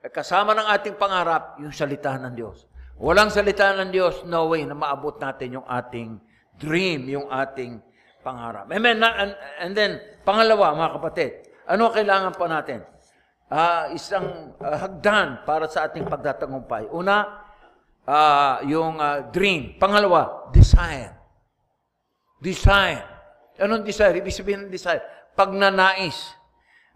eh, 0.00 0.08
kasama 0.08 0.56
ng 0.56 0.66
ating 0.72 0.96
pangarap, 0.96 1.60
yung 1.60 1.76
salita 1.76 2.16
ng 2.16 2.32
Diyos. 2.32 2.64
Walang 2.96 3.28
salita 3.28 3.76
ng 3.76 3.92
Diyos, 3.92 4.24
no 4.24 4.48
way 4.48 4.64
na 4.64 4.72
maabot 4.72 5.20
natin 5.20 5.60
yung 5.60 5.66
ating 5.68 6.16
dream, 6.56 7.04
yung 7.12 7.28
ating 7.28 7.84
pangarap. 8.24 8.70
Amen. 8.70 8.96
And, 9.60 9.72
then, 9.76 10.00
pangalawa, 10.22 10.72
mga 10.72 10.92
kapatid, 10.96 11.30
ano 11.68 11.90
kailangan 11.90 12.32
pa 12.38 12.46
natin? 12.48 12.80
Uh, 13.52 13.92
isang 13.92 14.56
uh, 14.56 14.76
hagdan 14.80 15.44
para 15.44 15.68
sa 15.68 15.84
ating 15.84 16.08
pagtatagumpay. 16.08 16.88
Una, 16.88 17.44
uh, 18.08 18.64
yung 18.64 18.96
uh, 18.96 19.28
dream. 19.28 19.76
Pangalawa, 19.76 20.48
desire. 20.54 21.12
Desire. 22.40 23.02
Anong 23.60 23.84
desire? 23.84 24.16
Ibig 24.18 24.32
sabihin 24.32 24.66
ng 24.66 24.72
desire? 24.72 25.04
Pagnanais. 25.36 26.41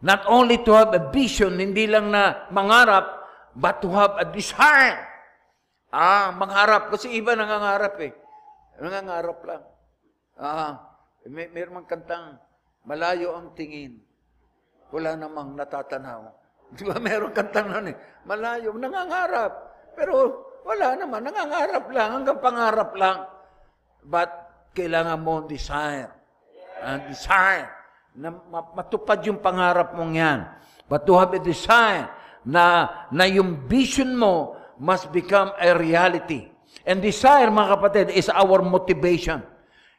Not 0.04 0.28
only 0.28 0.60
to 0.64 0.76
have 0.76 0.92
a 0.92 1.02
vision, 1.08 1.56
hindi 1.56 1.88
lang 1.88 2.12
na 2.12 2.48
mangarap, 2.52 3.24
but 3.56 3.80
to 3.80 3.88
have 3.96 4.20
a 4.20 4.26
desire. 4.28 5.00
Ah, 5.88 6.34
mangarap. 6.36 6.92
Kasi 6.92 7.16
iba 7.16 7.32
nangangarap 7.32 7.96
eh. 8.04 8.12
Nangangarap 8.76 9.38
lang. 9.48 9.62
Ah, 10.36 10.72
may, 11.24 11.48
mayroon 11.48 11.88
kantang, 11.88 12.36
malayo 12.84 13.40
ang 13.40 13.56
tingin. 13.56 13.96
Wala 14.92 15.16
namang 15.16 15.56
natatanaw. 15.56 16.28
Di 16.76 16.84
ba 16.84 17.00
meron 17.00 17.32
kantang 17.32 17.72
nun 17.72 17.90
eh? 17.90 17.96
Malayo, 18.28 18.76
nangangarap. 18.76 19.52
Pero 19.96 20.44
wala 20.66 20.98
naman, 20.98 21.24
nangangarap 21.24 21.84
lang, 21.88 22.08
hanggang 22.20 22.38
pangarap 22.42 22.90
lang. 22.98 23.18
But 24.04 24.30
kailangan 24.76 25.18
mo 25.24 25.46
desire. 25.48 26.12
And 26.84 27.08
desire. 27.08 27.75
Na 28.16 28.32
matupad 28.72 29.20
yung 29.28 29.38
pangarap 29.38 29.92
mong 29.92 30.12
yan. 30.16 30.48
But 30.88 31.04
to 31.04 31.20
have 31.20 31.36
a 31.36 31.42
desire 31.42 32.08
na, 32.46 32.88
na 33.12 33.28
yung 33.28 33.68
vision 33.68 34.16
mo 34.16 34.56
must 34.80 35.12
become 35.12 35.52
a 35.60 35.76
reality. 35.76 36.48
And 36.86 37.02
desire, 37.02 37.50
mga 37.50 37.70
kapatid, 37.76 38.06
is 38.14 38.30
our 38.30 38.62
motivation. 38.62 39.42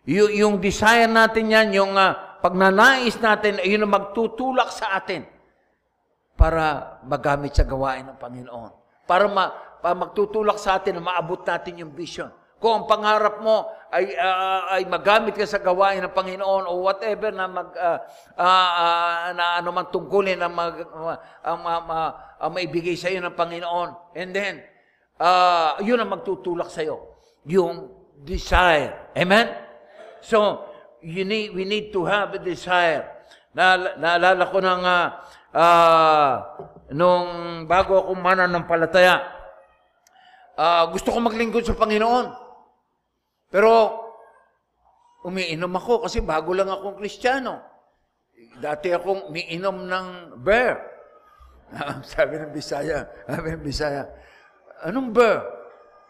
Y- 0.08 0.40
yung 0.40 0.58
desire 0.64 1.10
natin 1.10 1.52
yan, 1.52 1.68
yung 1.76 1.94
uh, 1.94 2.40
pagnanais 2.40 3.20
natin, 3.20 3.60
yun 3.62 3.84
ang 3.84 3.94
magtutulak 3.94 4.72
sa 4.72 4.96
atin 4.96 5.28
para 6.38 6.96
magamit 7.04 7.52
sa 7.52 7.66
gawain 7.66 8.08
ng 8.08 8.18
Panginoon. 8.22 8.72
Para, 9.04 9.26
ma, 9.28 9.52
para 9.82 9.98
magtutulak 9.98 10.62
sa 10.62 10.80
atin 10.80 11.02
na 11.02 11.04
maabot 11.04 11.42
natin 11.44 11.84
yung 11.84 11.92
vision. 11.92 12.32
Kung 12.58 12.82
ang 12.82 12.86
pangarap 12.90 13.42
mo 13.42 13.68
ay, 13.88 14.16
uh, 14.20 14.62
ay 14.76 14.84
magamit 14.88 15.36
ka 15.36 15.48
sa 15.48 15.64
gawain 15.64 16.04
ng 16.04 16.12
Panginoon 16.12 16.68
o 16.68 16.84
whatever 16.84 17.32
na 17.32 17.48
mag 17.48 17.72
uh, 17.72 18.00
uh, 18.36 19.32
na 19.32 19.64
ano 19.64 19.70
man 19.72 19.88
tungkulin 19.88 20.40
na 20.40 20.52
mag 20.52 20.76
uh, 20.92 21.16
uh, 21.48 21.58
uh, 21.58 22.12
uh, 22.44 22.50
maibigay 22.52 23.00
sa 23.00 23.08
iyo 23.08 23.24
ng 23.24 23.36
Panginoon. 23.36 24.16
And 24.16 24.36
then 24.36 24.60
uh, 25.20 25.80
yun 25.84 26.04
ang 26.04 26.12
magtutulak 26.12 26.68
sa 26.68 26.84
iyo. 26.84 27.20
Yung 27.48 27.92
desire. 28.28 29.14
Amen? 29.16 29.48
So, 30.20 30.68
you 31.00 31.24
need, 31.24 31.54
we 31.54 31.64
need 31.64 31.94
to 31.94 32.04
have 32.04 32.34
a 32.34 32.42
desire. 32.42 33.08
Na, 33.56 33.96
naalala 33.98 34.44
ko 34.52 34.58
ng 34.62 34.82
uh, 34.84 35.06
uh, 35.56 36.34
nung 36.94 37.28
bago 37.66 38.06
ako 38.06 38.12
mananampalataya, 38.20 39.16
uh, 40.58 40.84
gusto 40.94 41.10
ko 41.10 41.18
maglingkod 41.22 41.66
sa 41.66 41.78
Panginoon. 41.78 42.47
Pero, 43.48 43.72
umiinom 45.24 45.72
ako 45.76 46.08
kasi 46.08 46.24
bago 46.24 46.52
lang 46.56 46.72
akong 46.72 47.00
kristyano. 47.00 47.64
Dati 48.60 48.92
akong 48.92 49.32
umiinom 49.32 49.88
ng 49.88 50.08
beer. 50.44 50.78
sabi 52.16 52.40
ng 52.40 52.52
Bisaya, 52.56 53.04
sabi 53.28 53.48
ng 53.56 53.64
Bisaya, 53.64 54.08
anong 54.88 55.12
beer? 55.12 55.40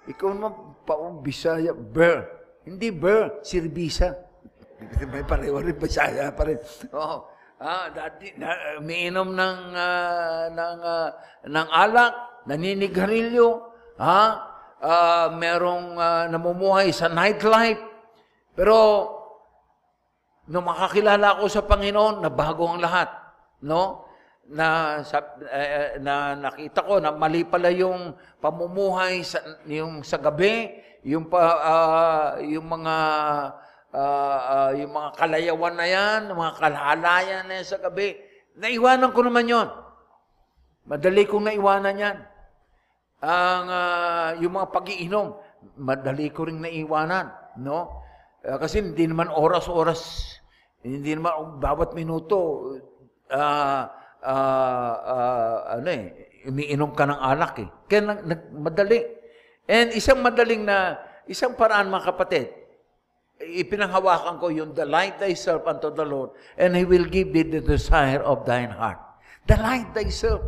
Ikaw 0.08 0.30
naman 0.32 0.54
paong 0.88 1.20
Bisaya, 1.26 1.74
beer. 1.74 2.30
Hindi 2.68 2.94
beer, 2.94 3.42
sirbisa. 3.44 4.16
May 5.12 5.26
pareho 5.26 5.58
rin 5.60 5.78
Bisaya 5.78 6.30
pa 6.32 6.48
rin. 6.48 6.60
Oo. 6.94 7.38
Ah, 7.58 7.90
dati 7.90 8.38
na, 8.38 8.78
umiinom 8.78 9.34
ng 9.34 9.60
uh, 9.74 10.46
ng 10.54 10.78
uh, 10.78 11.10
ng 11.50 11.68
alak, 11.74 12.14
naninigarilyo, 12.46 13.66
ha? 13.98 14.47
Uh, 14.82 15.28
merong 15.34 15.98
uh, 15.98 16.26
namumuhay 16.30 16.94
sa 16.94 17.10
nightlife. 17.10 17.82
Pero, 18.58 18.78
nung 20.50 20.66
makakilala 20.66 21.38
ako 21.38 21.46
sa 21.50 21.66
Panginoon, 21.66 22.26
nabago 22.26 22.66
ang 22.66 22.82
lahat. 22.82 23.10
No? 23.62 24.10
Na, 24.48 25.00
sa, 25.04 25.20
uh, 25.22 26.00
na 26.00 26.34
nakita 26.40 26.88
ko 26.88 27.04
na 27.04 27.12
mali 27.12 27.44
pala 27.44 27.68
yung 27.68 28.16
pamumuhay 28.40 29.22
sa, 29.22 29.44
yung 29.68 30.02
sa 30.02 30.18
gabi, 30.18 30.72
yung, 31.04 31.28
pa, 31.28 31.40
uh, 31.42 32.28
yung 32.42 32.66
mga 32.66 32.96
uh, 33.92 34.40
uh, 34.40 34.72
yung 34.76 34.92
mga 34.92 35.10
kalayawan 35.16 35.76
na 35.76 35.88
yan, 35.88 36.20
mga 36.32 36.54
kalhalayan 36.60 37.44
na 37.48 37.54
yan 37.60 37.68
sa 37.68 37.80
gabi. 37.80 38.16
Naiwanan 38.58 39.12
ko 39.14 39.22
naman 39.22 39.52
yon. 39.52 39.70
Madali 40.88 41.28
kong 41.28 41.52
naiwanan 41.52 41.96
yan 42.00 42.18
ang 43.18 43.66
uh, 43.66 44.30
yung 44.38 44.54
mga 44.54 44.68
pag-iinom, 44.70 45.34
madali 45.82 46.30
ko 46.30 46.46
ring 46.46 46.62
naiwanan, 46.62 47.34
no? 47.58 48.06
Uh, 48.46 48.62
kasi 48.62 48.82
hindi 48.82 49.10
naman 49.10 49.34
oras-oras, 49.34 50.34
hindi 50.86 51.18
naman 51.18 51.58
bawat 51.58 51.98
minuto 51.98 52.38
uh, 53.34 53.84
uh, 54.22 54.94
uh, 55.02 55.58
ano 55.82 55.90
eh, 55.90 56.06
umiinom 56.46 56.94
ka 56.94 57.10
ng 57.10 57.20
alak 57.20 57.56
eh. 57.66 57.70
Kaya 57.90 58.02
nag, 58.14 58.20
nag, 58.24 58.42
madali. 58.54 59.00
And 59.68 59.92
isang 59.98 60.22
madaling 60.22 60.64
na, 60.64 61.02
isang 61.26 61.58
paraan 61.58 61.90
mga 61.90 62.14
kapatid, 62.14 62.54
ipinanghawakan 63.42 64.38
ko 64.38 64.48
yung 64.54 64.72
delight 64.78 65.18
thyself 65.18 65.66
unto 65.66 65.90
the 65.90 66.06
Lord, 66.06 66.38
and 66.56 66.78
He 66.78 66.86
will 66.86 67.10
give 67.10 67.34
thee 67.34 67.46
the 67.46 67.66
desire 67.66 68.22
of 68.22 68.46
thine 68.46 68.72
heart. 68.72 69.02
Delight 69.50 69.92
thyself 69.98 70.46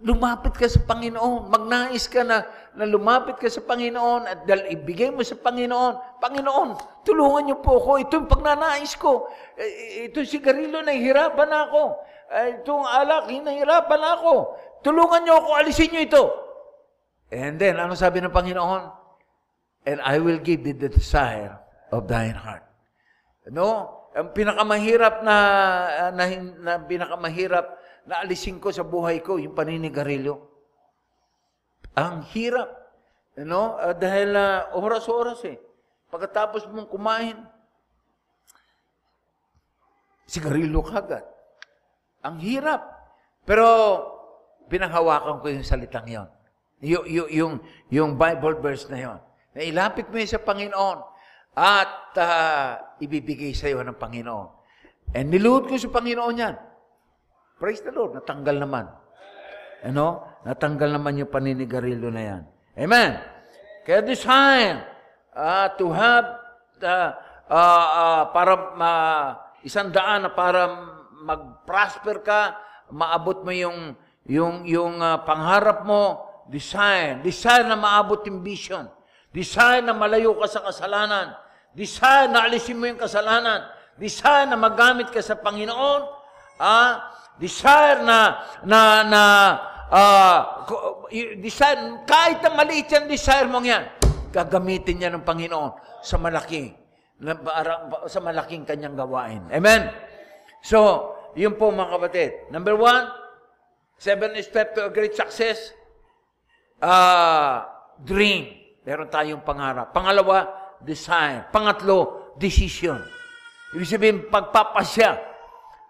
lumapit 0.00 0.56
ka 0.56 0.66
sa 0.66 0.80
Panginoon. 0.80 1.52
Magnais 1.52 2.08
ka 2.08 2.24
na, 2.24 2.44
na 2.72 2.84
lumapit 2.88 3.36
ka 3.36 3.48
sa 3.52 3.60
Panginoon 3.60 4.24
at 4.24 4.38
dahil 4.48 4.72
ibigay 4.80 5.12
mo 5.12 5.20
sa 5.20 5.36
Panginoon, 5.36 6.20
Panginoon, 6.20 6.68
tulungan 7.04 7.48
niyo 7.48 7.56
po 7.60 7.80
ako. 7.80 7.90
Ito 8.00 8.12
yung 8.20 8.30
pagnanais 8.30 8.96
ko. 8.96 9.28
Eh, 9.56 10.08
ito 10.08 10.24
sigarilyo, 10.24 10.80
nahihirapan 10.80 11.48
na 11.48 11.58
ako. 11.68 11.82
Eh, 12.30 12.46
itong 12.60 12.84
alak, 12.84 13.28
nahihirapan 13.28 14.00
na 14.00 14.10
ako. 14.16 14.34
Tulungan 14.80 15.20
niyo 15.24 15.34
ako, 15.44 15.50
alisin 15.60 15.88
niyo 15.92 16.02
ito. 16.08 16.24
And 17.30 17.60
then, 17.60 17.78
ano 17.78 17.94
sabi 17.94 18.18
ng 18.24 18.32
Panginoon? 18.34 18.82
And 19.86 19.98
I 20.04 20.20
will 20.20 20.40
give 20.40 20.64
thee 20.64 20.76
the 20.76 20.92
desire 20.92 21.56
of 21.92 22.08
thine 22.08 22.36
heart. 22.36 22.64
No? 23.48 24.00
Ang 24.10 24.34
pinakamahirap 24.34 25.22
na, 25.22 25.36
na, 26.10 26.24
na 26.58 26.72
pinakamahirap 26.82 27.79
na 28.08 28.24
alisin 28.24 28.62
ko 28.62 28.72
sa 28.72 28.86
buhay 28.86 29.20
ko 29.20 29.36
yung 29.36 29.52
paninigarilyo. 29.52 30.36
Ang 31.96 32.24
hirap. 32.32 32.70
You 33.36 33.46
know? 33.48 33.76
Uh, 33.76 33.96
dahil 33.96 34.36
uh, 34.36 34.72
oras-oras 34.76 35.40
eh. 35.48 35.58
Pagkatapos 36.10 36.66
mong 36.70 36.90
kumain, 36.90 37.38
sigarilyo 40.26 40.82
kagad. 40.82 41.26
Ang 42.26 42.42
hirap. 42.42 42.82
Pero, 43.46 43.66
pinanghawakan 44.70 45.42
ko 45.42 45.46
yung 45.50 45.66
salitang 45.66 46.06
yon. 46.06 46.28
Y- 46.80 47.18
y- 47.18 47.30
yung, 47.42 47.60
yung 47.90 48.14
Bible 48.14 48.62
verse 48.62 48.86
na 48.88 48.98
yon. 48.98 49.18
Na 49.52 49.60
ilapit 49.66 50.06
mo 50.06 50.16
sa 50.22 50.38
Panginoon 50.38 50.98
at 51.58 52.14
uh, 52.14 52.70
ibibigay 53.02 53.50
sa 53.50 53.66
iyo 53.66 53.82
ng 53.82 53.98
Panginoon. 53.98 54.48
And 55.10 55.26
niluhod 55.34 55.66
ko 55.66 55.74
sa 55.74 55.90
Panginoon 55.90 56.36
yan. 56.38 56.54
Praise 57.60 57.84
the 57.84 57.92
Lord, 57.92 58.16
natanggal 58.16 58.56
naman. 58.56 58.88
Ano? 59.84 60.24
Natanggal 60.48 60.96
naman 60.96 61.20
yung 61.20 61.28
paninigarilyo 61.28 62.08
na 62.08 62.22
yan. 62.24 62.42
Amen. 62.72 63.20
Kaya 63.84 64.00
this 64.00 64.24
time, 64.24 64.80
uh, 65.36 65.68
to 65.76 65.92
have 65.92 66.40
uh, 66.80 67.12
uh, 67.52 67.86
uh, 67.92 68.22
para 68.32 68.52
uh, 68.56 69.24
isang 69.60 69.92
daan 69.92 70.24
na 70.24 70.32
para 70.32 70.72
mag-prosper 71.20 72.24
ka, 72.24 72.56
maabot 72.88 73.44
mo 73.44 73.52
yung 73.52 73.92
yung 74.24 74.64
yung 74.64 74.96
uh, 74.96 75.20
pangarap 75.28 75.84
mo, 75.84 76.24
desire, 76.48 77.20
desire 77.20 77.68
na 77.68 77.76
maabot 77.76 78.24
yung 78.24 78.40
vision, 78.40 78.88
desire 79.36 79.84
na 79.84 79.92
malayo 79.92 80.32
ka 80.40 80.48
sa 80.48 80.64
kasalanan, 80.64 81.36
desire 81.76 82.24
na 82.32 82.48
alisin 82.48 82.80
mo 82.80 82.88
yung 82.88 82.96
kasalanan, 82.96 83.68
desire 84.00 84.48
na 84.48 84.56
magamit 84.56 85.12
ka 85.12 85.20
sa 85.20 85.36
Panginoon, 85.36 86.02
ah, 86.56 87.19
Desire 87.40 88.04
na, 88.04 88.36
na, 88.68 88.80
na, 89.08 89.22
uh, 89.88 90.40
desire, 91.40 92.04
kahit 92.04 92.44
na 92.44 92.52
maliit 92.52 92.92
yan, 92.92 93.08
desire 93.08 93.48
mong 93.48 93.64
yan, 93.64 93.88
gagamitin 94.28 95.00
niya 95.00 95.10
ng 95.16 95.24
Panginoon 95.24 96.04
sa 96.04 96.20
malaki, 96.20 96.68
sa 98.12 98.20
malaking 98.20 98.68
kanyang 98.68 98.92
gawain. 98.92 99.40
Amen? 99.48 99.88
So, 100.60 101.10
yun 101.32 101.56
po 101.56 101.72
mga 101.72 101.96
kapatid. 101.96 102.30
Number 102.52 102.76
one, 102.76 103.08
seven 103.96 104.36
step 104.44 104.76
to 104.76 104.88
a 104.88 104.90
great 104.92 105.16
success, 105.16 105.72
uh, 106.84 107.64
dream. 108.04 108.52
Meron 108.84 109.08
tayong 109.08 109.40
pangarap. 109.40 109.96
Pangalawa, 109.96 110.44
desire. 110.84 111.48
Pangatlo, 111.48 112.32
decision. 112.36 113.00
Ibig 113.72 113.88
sabihin, 113.88 114.18
pagpapasya. 114.28 115.10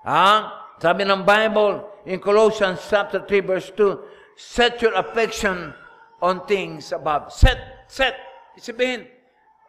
Ha? 0.07 0.60
Sabi 0.81 1.05
ng 1.05 1.29
Bible 1.29 1.85
in 2.09 2.17
Colossians 2.25 2.81
chapter 2.89 3.21
3 3.29 3.45
verse 3.45 3.69
2, 3.77 4.01
set 4.33 4.81
your 4.81 4.97
affection 4.97 5.77
on 6.25 6.49
things 6.49 6.97
above. 6.97 7.29
Set, 7.29 7.85
set. 7.85 8.17
Sabihin, 8.57 9.05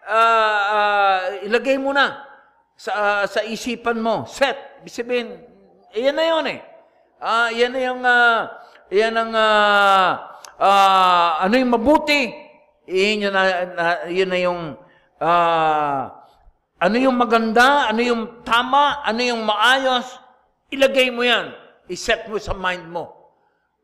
uh, 0.07 0.61
uh, 0.71 1.19
ilagay 1.43 1.75
mo 1.75 1.91
na 1.91 2.15
sa, 2.79 2.91
uh, 2.95 3.23
sa 3.27 3.43
isipan 3.43 3.99
mo. 3.99 4.23
Set. 4.23 4.55
Sabihin, 4.87 5.35
iyan 5.91 6.15
na 6.15 6.23
yun 6.31 6.45
eh. 6.47 6.59
Uh, 7.19 7.47
yan 7.59 7.75
na 7.75 7.81
yung, 7.83 8.01
uh, 8.07 8.39
yan 8.87 9.11
ang, 9.11 9.31
uh, 9.35 10.09
uh, 10.63 11.29
ano 11.43 11.53
yung 11.59 11.75
mabuti. 11.75 12.31
Iyan 12.87 13.27
yun 13.27 13.33
na, 13.35 13.43
na, 13.67 13.85
yun 14.07 14.29
na 14.31 14.39
yung, 14.39 14.61
uh, 15.19 16.01
ano 16.79 16.95
yung 16.95 17.19
maganda, 17.19 17.91
ano 17.91 17.99
yung 17.99 18.47
tama, 18.47 19.03
ano 19.03 19.19
yung 19.19 19.43
maayos, 19.43 20.20
Ilagay 20.71 21.11
mo 21.11 21.21
yan. 21.27 21.51
I-set 21.91 22.31
mo 22.31 22.39
sa 22.39 22.55
mind 22.55 22.87
mo. 22.87 23.11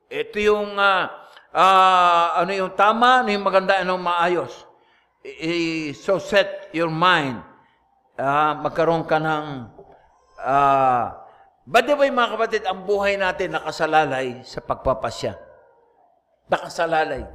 Ito 0.07 0.39
yung, 0.39 0.79
uh, 0.79 1.03
uh, 1.51 2.27
ano 2.39 2.51
yung 2.55 2.71
tama, 2.79 3.27
ano 3.27 3.29
yung 3.35 3.43
maganda, 3.43 3.83
ano 3.83 3.99
yung 3.99 4.07
maayos. 4.07 4.63
I- 5.27 5.91
so 5.91 6.15
set 6.15 6.71
your 6.71 6.87
mind. 6.87 7.43
Uh, 8.15 8.55
magkaroon 8.63 9.03
ka 9.03 9.19
ng, 9.19 9.67
uh, 10.39 11.05
by 11.67 11.83
the 11.83 11.91
way 11.91 12.07
mga 12.07 12.39
kapatid, 12.39 12.63
ang 12.63 12.87
buhay 12.87 13.19
natin 13.19 13.59
nakasalalay 13.59 14.39
sa 14.47 14.63
pagpapasya. 14.63 15.35
Nakasalalay. 16.47 17.27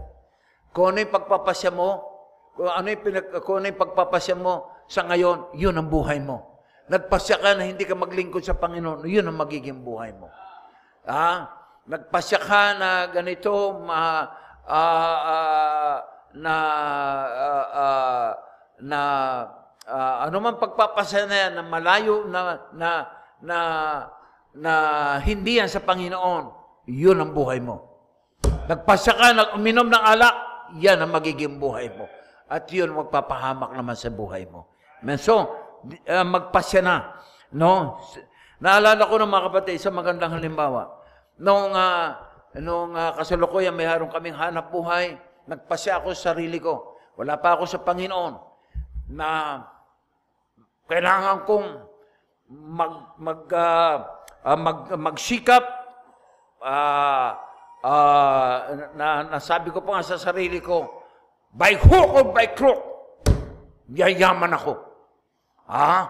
Kung 0.72 0.96
ano 0.96 1.04
yung 1.04 1.12
pagpapasya 1.12 1.68
mo, 1.68 2.00
kung 2.56 2.72
ano 2.72 2.88
yung, 2.88 3.02
pinag, 3.04 3.28
kung 3.44 3.60
ano 3.60 3.68
yung 3.68 3.80
pagpapasya 3.84 4.32
mo 4.32 4.72
sa 4.88 5.04
ngayon, 5.04 5.52
yun 5.60 5.76
ang 5.76 5.92
buhay 5.92 6.16
mo. 6.24 6.51
Nagpasya 6.90 7.36
ka 7.38 7.50
na 7.54 7.62
hindi 7.68 7.86
ka 7.86 7.94
maglingkod 7.94 8.42
sa 8.42 8.58
Panginoon, 8.58 9.06
yun 9.06 9.28
ang 9.28 9.38
magiging 9.38 9.86
buhay 9.86 10.10
mo. 10.18 10.26
Ah, 11.06 11.50
nagpasya 11.86 12.38
ka 12.42 12.62
na 12.74 12.88
ganito, 13.10 13.78
ma, 13.82 14.26
ah, 14.66 15.18
ah, 15.22 15.96
na, 16.34 16.54
ah, 17.30 17.66
ah, 17.70 18.30
na, 18.82 19.00
ah, 19.86 20.16
ano 20.26 20.36
man 20.42 20.58
pagpapasya 20.58 21.30
na 21.30 21.36
yan, 21.46 21.52
na 21.58 21.62
malayo, 21.62 22.26
na, 22.26 22.40
na, 22.74 22.90
na, 23.38 23.58
na 24.52 24.72
hindi 25.22 25.62
yan 25.62 25.70
sa 25.70 25.82
Panginoon, 25.86 26.44
yun 26.90 27.18
ang 27.22 27.30
buhay 27.30 27.62
mo. 27.62 27.92
Nagpasya 28.66 29.12
ka, 29.14 29.26
nag-uminom 29.34 29.86
ng 29.86 30.02
alak, 30.02 30.36
yan 30.82 30.98
ang 30.98 31.14
magiging 31.14 31.62
buhay 31.62 31.90
mo. 31.94 32.10
At 32.52 32.68
yun 32.68 32.92
magpapahamak 32.92 33.72
naman 33.72 33.96
sa 33.96 34.12
buhay 34.12 34.44
mo. 34.50 34.68
Amen. 35.02 35.18
So, 35.18 35.61
uh, 36.08 36.26
magpasya 36.26 36.80
na. 36.82 36.96
No? 37.52 37.98
Naalala 38.62 39.08
ko 39.10 39.18
ng 39.18 39.30
mga 39.30 39.44
kapatid, 39.50 39.76
sa 39.82 39.90
magandang 39.90 40.34
halimbawa. 40.38 40.88
Noong, 41.42 41.74
uh, 41.74 42.06
noong 42.62 42.92
uh, 42.94 43.10
kasalukuyan, 43.18 43.74
mayroon 43.74 44.10
kaming 44.10 44.38
hanap 44.38 44.70
buhay, 44.70 45.18
nagpasya 45.50 45.98
ako 45.98 46.14
sa 46.14 46.32
sarili 46.32 46.62
ko. 46.62 46.98
Wala 47.18 47.36
pa 47.36 47.58
ako 47.58 47.64
sa 47.68 47.82
Panginoon 47.82 48.34
na 49.12 49.60
kailangan 50.88 51.44
kong 51.44 51.66
mag, 52.52 52.94
mag, 53.20 53.40
ah, 53.52 53.96
ah, 54.44 54.58
mag, 54.58 54.78
magsikap 54.96 55.64
ah 56.62 57.40
ah, 57.82 58.54
na, 58.94 59.36
nasabi 59.36 59.74
ko 59.74 59.82
pa 59.82 59.98
nga 59.98 60.14
sa 60.14 60.20
sarili 60.20 60.62
ko, 60.62 61.02
by 61.52 61.74
hook 61.74 62.08
or 62.14 62.24
by 62.30 62.46
crook, 62.54 62.80
yayaman 63.90 64.54
ako. 64.54 64.91
Ah, 65.72 66.04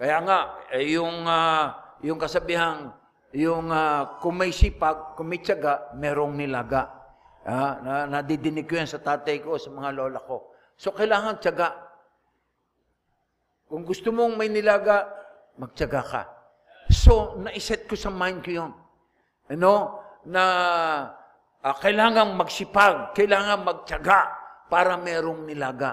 kaya 0.00 0.16
nga, 0.24 0.38
eh, 0.72 0.96
yung, 0.96 1.28
ah, 1.28 1.92
yung 2.00 2.16
kasabihang, 2.16 2.88
yung 3.36 3.68
ah, 3.68 4.16
kung 4.16 4.40
may 4.40 4.48
sipag, 4.48 5.12
kung 5.12 5.28
may 5.28 5.44
tiyaga, 5.44 5.92
merong 5.92 6.32
nilaga. 6.32 6.88
Ah, 7.44 7.76
na, 7.84 7.92
nadidinig 8.08 8.64
ko 8.64 8.80
yan 8.80 8.88
sa 8.88 9.04
tatay 9.04 9.44
ko, 9.44 9.60
sa 9.60 9.68
mga 9.68 9.92
lola 9.92 10.24
ko. 10.24 10.56
So, 10.80 10.96
kailangan 10.96 11.36
tiyaga. 11.36 11.76
Kung 13.68 13.84
gusto 13.84 14.08
mong 14.08 14.40
may 14.40 14.48
nilaga, 14.48 15.04
magtiyaga 15.60 16.00
ka. 16.00 16.22
So, 16.88 17.36
naiset 17.44 17.84
ko 17.84 18.00
sa 18.00 18.08
mind 18.08 18.40
ko 18.40 18.50
yun. 18.56 18.72
Ano? 19.52 20.00
Na 20.24 20.44
ah, 21.60 21.76
kailangan 21.76 22.32
magsipag, 22.40 23.12
kailangan 23.12 23.68
magtiyaga 23.68 24.32
para 24.72 24.96
merong 24.96 25.44
nilaga. 25.44 25.92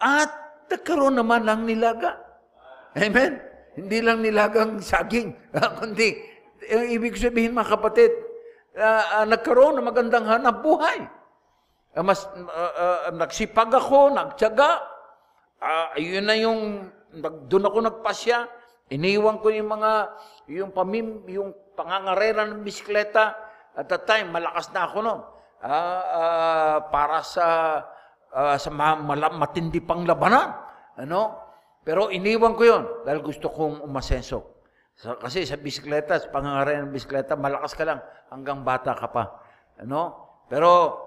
At 0.00 0.45
nagkaroon 0.70 1.16
naman 1.18 1.46
ng 1.46 1.62
nilaga. 1.66 2.18
Amen? 2.96 3.38
Hindi 3.76 3.98
lang 4.00 4.24
nilagang 4.24 4.80
saging, 4.80 5.36
kundi 5.80 6.16
yung 6.66 6.86
ibig 6.96 7.14
sabihin 7.20 7.54
mga 7.54 7.76
kapatid, 7.76 8.12
ah, 8.78 9.22
ah, 9.22 9.26
nagkaroon 9.28 9.78
ng 9.78 9.86
magandang 9.86 10.26
hanap 10.26 10.64
buhay. 10.64 11.04
Ah, 11.96 12.04
mas 12.04 12.24
ah, 12.28 13.08
ah, 13.08 13.12
nagsipag 13.12 13.72
ako, 13.72 14.12
nagtiyaga. 14.12 14.82
Ah, 15.60 15.96
yun 15.96 16.24
na 16.26 16.36
yung 16.36 16.90
doon 17.48 17.68
ako 17.68 17.78
nagpasya. 17.88 18.44
Iniwan 18.92 19.42
ko 19.42 19.50
yung 19.50 19.70
mga 19.72 19.92
yung 20.52 20.70
pamim 20.70 21.24
yung 21.26 21.56
pangangarera 21.74 22.46
ng 22.46 22.62
bisikleta. 22.62 23.34
At 23.76 23.92
that 23.92 24.08
time 24.08 24.32
malakas 24.32 24.72
na 24.72 24.88
ako 24.88 24.98
noon. 25.04 25.20
Ah, 25.64 26.04
ah, 26.04 26.76
para 26.92 27.24
sa 27.24 27.46
ah, 28.34 28.56
sa 28.58 28.70
matindi 28.70 29.78
pang 29.84 30.02
labanan. 30.02 30.56
Ano? 30.96 31.46
Pero 31.86 32.10
iniwan 32.10 32.58
ko 32.58 32.62
yon 32.66 32.82
dahil 33.06 33.22
gusto 33.22 33.52
kong 33.52 33.86
umasenso. 33.86 34.58
So, 34.96 35.14
kasi 35.20 35.44
sa 35.44 35.60
bisikleta, 35.60 36.16
sa 36.16 36.32
pangangarera 36.32 36.82
ng 36.82 36.90
bisikleta, 36.90 37.36
malakas 37.36 37.76
ka 37.76 37.84
lang 37.84 38.00
hanggang 38.32 38.64
bata 38.64 38.96
ka 38.96 39.06
pa. 39.12 39.24
Ano? 39.78 40.26
Pero 40.48 41.04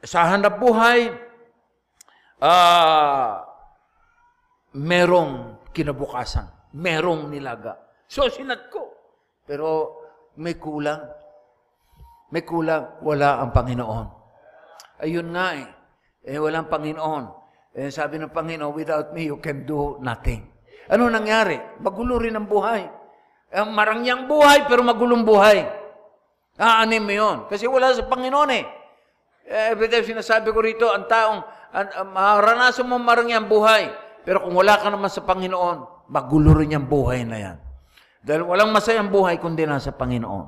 sa 0.00 0.30
hanap 0.30 0.56
buhay, 0.56 1.10
ah, 2.40 3.44
merong 4.78 5.58
kinabukasan. 5.74 6.46
Merong 6.70 7.28
nilaga. 7.28 7.76
So, 8.06 8.30
sinat 8.30 8.70
ko. 8.70 8.94
Pero 9.42 9.98
may 10.38 10.54
kulang. 10.54 11.02
May 12.30 12.46
kulang. 12.46 13.02
Wala 13.02 13.42
ang 13.42 13.50
Panginoon. 13.50 14.06
Ayun 15.02 15.28
nga 15.34 15.46
eh. 15.58 15.66
Eh, 16.24 16.36
walang 16.36 16.68
Panginoon. 16.68 17.24
Eh, 17.76 17.88
sabi 17.88 18.20
ng 18.20 18.34
Panginoon, 18.34 18.72
without 18.74 19.14
me, 19.16 19.30
you 19.30 19.38
can 19.38 19.64
do 19.64 19.96
nothing. 20.02 20.44
Ano 20.90 21.06
nangyari? 21.06 21.56
Magulo 21.80 22.18
rin 22.18 22.34
ang 22.34 22.50
buhay. 22.50 22.82
Eh, 23.50 23.64
marangyang 23.64 24.26
buhay, 24.26 24.66
pero 24.66 24.82
magulong 24.82 25.22
buhay. 25.22 25.64
Aanin 26.60 27.02
mo 27.02 27.12
yun. 27.14 27.36
Kasi 27.48 27.64
wala 27.64 27.94
sa 27.94 28.04
Panginoon 28.04 28.50
eh. 28.52 28.64
Eh, 29.48 29.72
Every 29.74 29.88
time 29.88 30.04
sinasabi 30.06 30.52
ko 30.52 30.60
rito, 30.60 30.86
ang 30.92 31.08
taong, 31.08 31.40
ang, 31.72 31.88
ang, 31.94 32.08
maranasan 32.12 32.84
mo 32.84 33.00
marangyang 33.00 33.48
buhay. 33.48 33.90
Pero 34.22 34.44
kung 34.44 34.52
wala 34.52 34.76
ka 34.76 34.92
naman 34.92 35.08
sa 35.08 35.24
Panginoon, 35.24 36.06
magulo 36.12 36.52
rin 36.54 36.76
yung 36.76 36.86
buhay 36.86 37.24
na 37.24 37.38
yan. 37.40 37.56
Dahil 38.20 38.44
walang 38.44 38.70
masayang 38.70 39.08
buhay 39.08 39.40
kundi 39.40 39.64
nasa 39.64 39.96
Panginoon. 39.96 40.46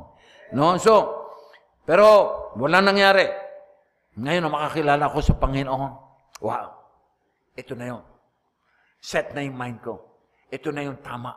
No? 0.52 0.76
So, 0.76 1.24
pero 1.88 2.06
wala 2.61 2.85
nangyari. 2.85 3.41
Ngayon 4.18 4.42
na 4.44 4.53
makakilala 4.53 5.05
ko 5.09 5.18
sa 5.25 5.35
Panginoon. 5.40 5.92
Wow. 6.44 6.68
Ito 7.57 7.72
na 7.72 7.87
yun. 7.96 8.05
Set 9.01 9.33
na 9.33 9.40
yung 9.40 9.57
mind 9.57 9.81
ko. 9.81 9.98
Ito 10.53 10.68
na 10.68 10.85
yung 10.85 11.01
tama. 11.01 11.33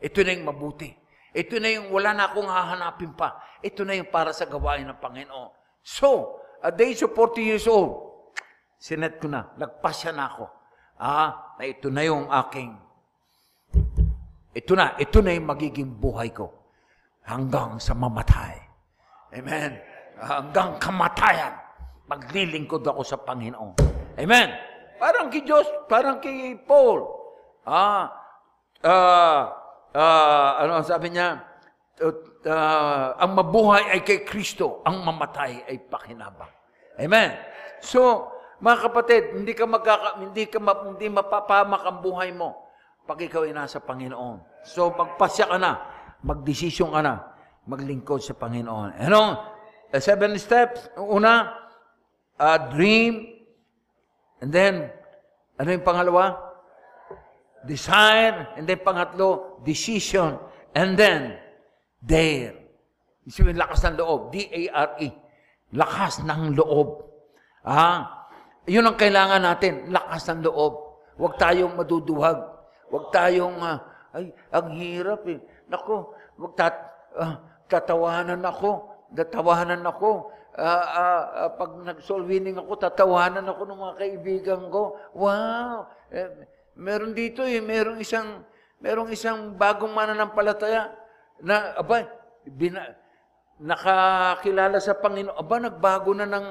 Ito 0.00 0.24
na 0.24 0.32
yung 0.32 0.48
mabuti. 0.48 0.88
Ito 1.36 1.60
na 1.60 1.68
yung 1.68 1.92
wala 1.92 2.16
na 2.16 2.32
akong 2.32 2.48
hahanapin 2.48 3.12
pa. 3.12 3.36
Ito 3.60 3.84
na 3.84 3.92
yung 4.00 4.08
para 4.08 4.32
sa 4.32 4.48
gawain 4.48 4.88
ng 4.88 4.96
Panginoon. 4.96 5.52
So, 5.84 6.40
at 6.64 6.80
the 6.80 6.88
age 6.88 7.04
of 7.04 7.12
40 7.12 7.44
years 7.44 7.68
old, 7.68 8.24
sinet 8.80 9.20
ko 9.20 9.28
na, 9.28 9.52
nagpasya 9.60 10.16
na 10.16 10.24
ako. 10.32 10.44
Ah, 10.96 11.56
na 11.60 11.64
ito 11.68 11.92
na 11.92 12.00
yung 12.08 12.32
aking, 12.32 12.72
ito 14.56 14.72
na, 14.72 14.96
ito 14.96 15.20
na 15.20 15.36
yung 15.36 15.46
magiging 15.52 15.92
buhay 15.92 16.32
ko. 16.32 16.48
Hanggang 17.28 17.76
sa 17.76 17.92
mamatay. 17.92 18.56
Amen. 19.36 19.76
Hanggang 20.16 20.80
kamatayan, 20.80 21.65
maglilingkod 22.06 22.86
ako 22.86 23.02
sa 23.02 23.18
Panginoon. 23.18 23.74
Amen. 24.16 24.48
Parang 24.96 25.28
kay 25.28 25.44
Diyos, 25.44 25.66
parang 25.90 26.22
kay 26.22 26.56
Paul. 26.64 27.04
Ah, 27.66 28.08
ah, 28.86 29.42
ah, 29.92 30.50
ano 30.62 30.80
sabi 30.86 31.12
niya? 31.12 31.42
Uh, 32.46 33.10
ang 33.18 33.34
mabuhay 33.34 33.90
ay 33.90 34.00
kay 34.06 34.22
Kristo, 34.22 34.84
ang 34.86 35.02
mamatay 35.02 35.66
ay 35.66 35.82
pakinabang. 35.90 36.52
Amen. 37.00 37.34
So, 37.82 38.30
mga 38.62 38.78
kapatid, 38.88 39.22
hindi 39.34 39.52
ka 39.56 39.64
magkaka, 39.66 40.20
hindi 40.22 40.44
ka 40.46 40.60
ma, 40.62 40.72
hindi 40.86 41.08
mapapamak 41.10 41.82
ang 41.82 41.98
buhay 42.04 42.30
mo 42.36 42.68
pag 43.08 43.18
ikaw 43.18 43.48
ay 43.48 43.56
nasa 43.56 43.82
Panginoon. 43.82 44.62
So, 44.62 44.92
magpasya 44.92 45.50
ka 45.50 45.58
na, 45.58 45.72
magdesisyon 46.22 46.94
ka 46.94 47.00
na, 47.00 47.14
maglingkod 47.66 48.22
sa 48.22 48.36
Panginoon. 48.38 48.94
Ano? 49.00 49.22
Uh, 49.90 49.98
seven 49.98 50.36
steps. 50.36 50.86
Una, 51.00 51.65
uh, 52.40 52.58
dream. 52.72 53.44
And 54.40 54.52
then, 54.52 54.92
ano 55.56 55.68
yung 55.72 55.84
pangalawa? 55.84 56.36
Desire. 57.64 58.54
And 58.56 58.68
then 58.68 58.80
pangatlo, 58.80 59.60
decision. 59.64 60.38
And 60.76 60.94
then, 60.94 61.40
dare. 62.04 62.54
Isipin, 63.26 63.58
lakas 63.58 63.82
ng 63.82 63.96
loob. 63.98 64.30
D-A-R-E. 64.30 65.08
Lakas 65.74 66.22
ng 66.22 66.54
loob. 66.54 67.02
Ah, 67.66 68.28
yun 68.70 68.86
ang 68.86 68.94
kailangan 68.94 69.42
natin. 69.42 69.90
Lakas 69.90 70.30
ng 70.30 70.46
loob. 70.46 71.02
Huwag 71.18 71.34
tayong 71.40 71.74
maduduwag. 71.74 72.38
Huwag 72.92 73.10
tayong, 73.10 73.58
ah, 73.58 73.82
ay, 74.14 74.30
ang 74.54 74.68
hirap 74.78 75.26
eh. 75.26 75.42
Nako, 75.66 76.14
huwag 76.38 76.54
tat, 76.54 76.76
ah, 77.18 77.42
tatawanan 77.66 78.40
ako. 78.46 78.94
Tatawanan 79.10 79.82
ako. 79.82 80.30
Ah, 80.56 80.64
ah, 80.88 81.22
ah, 81.36 81.50
pag 81.52 81.76
nag-soul 81.84 82.24
winning 82.24 82.56
ako, 82.56 82.80
tatawanan 82.80 83.44
ako 83.44 83.68
ng 83.68 83.76
mga 83.76 83.94
kaibigan 84.00 84.62
ko. 84.72 84.96
Wow! 85.12 85.84
Eh, 86.08 86.48
meron 86.80 87.12
dito 87.12 87.44
eh, 87.44 87.60
merong 87.60 88.00
isang, 88.00 88.40
merong 88.80 89.12
isang 89.12 89.52
bagong 89.52 89.92
mananampalataya 89.92 90.96
na, 91.44 91.76
aba, 91.76 92.08
bina, 92.48 92.96
nakakilala 93.60 94.80
sa 94.80 94.96
Panginoon. 94.96 95.36
Aba, 95.36 95.56
nagbago 95.60 96.16
na 96.16 96.24
ng, 96.24 96.46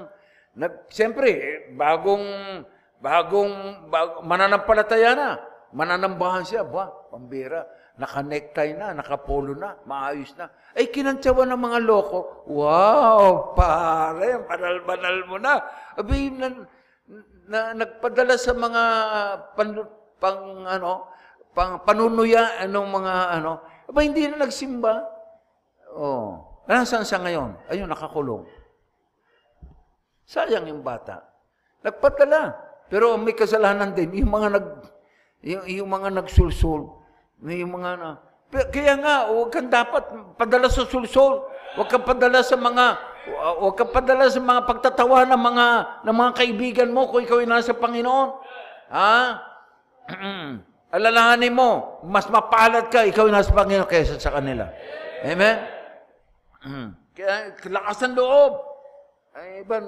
nag, 0.54 0.86
siyempre, 0.94 1.66
bagong, 1.74 2.62
bagong, 3.02 3.90
bag, 3.90 4.22
mananampalataya 4.22 5.18
na. 5.18 5.30
Mananambahan 5.74 6.46
siya, 6.46 6.62
ba, 6.62 6.94
pambira. 7.10 7.66
Naka-necktie 7.96 8.76
na, 8.76 8.92
nakapolo 8.92 9.56
na, 9.56 9.80
maayos 9.88 10.36
na. 10.36 10.52
Ay, 10.76 10.92
kinantsawa 10.92 11.48
ng 11.48 11.62
mga 11.64 11.80
loko. 11.88 12.44
Wow, 12.44 13.56
pare, 13.56 14.44
banal-banal 14.44 15.18
mo 15.32 15.38
na. 15.40 15.64
Abi, 15.96 16.28
nan, 16.28 16.68
na 17.48 17.72
nagpadala 17.72 18.36
sa 18.36 18.52
mga 18.52 18.84
pan, 19.56 19.70
pang 20.20 20.66
ano, 20.66 21.08
pang 21.56 21.80
panunuya 21.88 22.60
anong 22.66 22.90
mga 22.90 23.14
ano, 23.40 23.52
aba 23.88 24.00
hindi 24.02 24.28
na 24.28 24.44
nagsimba. 24.44 25.06
Oh, 25.96 26.60
nasaan 26.68 27.08
siya 27.08 27.24
ngayon? 27.24 27.56
Ayun, 27.72 27.88
nakakulong. 27.88 28.44
Sayang 30.26 30.68
yung 30.68 30.82
bata. 30.82 31.22
Nagpadala. 31.86 32.58
Pero 32.90 33.14
may 33.16 33.38
kasalanan 33.38 33.94
din. 33.94 34.26
Yung 34.26 34.34
mga 34.34 34.58
nag, 34.58 34.68
yung, 35.46 35.64
yung 35.70 35.90
mga 35.90 36.10
nagsulsul. 36.18 37.05
Yung 37.46 37.78
mga 37.78 37.92
na, 38.02 38.10
kaya 38.74 38.94
nga, 38.98 39.30
huwag 39.30 39.54
kang 39.54 39.70
dapat 39.70 40.04
padala 40.34 40.66
sa 40.66 40.88
sulsul. 40.90 41.46
Huwag 41.76 41.90
kang 41.92 42.08
padala 42.08 42.42
sa 42.42 42.58
mga, 42.58 42.86
huwag 43.62 43.76
kang 43.78 43.92
padala 43.94 44.26
sa 44.32 44.42
mga 44.42 44.62
pagtatawa 44.66 45.28
ng 45.30 45.42
mga, 45.42 45.68
ng 46.08 46.16
mga 46.16 46.32
kaibigan 46.34 46.90
mo 46.90 47.12
kung 47.12 47.22
ikaw 47.22 47.44
ay 47.44 47.50
nasa 47.50 47.76
Panginoon. 47.76 48.30
Ha? 48.90 49.14
Alalahanin 50.96 51.52
mo, 51.52 52.00
mas 52.08 52.26
mapalad 52.32 52.88
ka, 52.88 53.04
ikaw 53.04 53.28
ay 53.28 53.34
nasa 53.36 53.52
Panginoon 53.52 53.90
kaysa 53.90 54.18
sa 54.18 54.34
kanila. 54.34 54.72
Amen? 55.22 55.56
Kaya, 57.16 57.54
lakas 57.60 57.98
ng 58.08 58.16
loob. 58.18 58.54
Ay, 59.36 59.68
iba, 59.68 59.84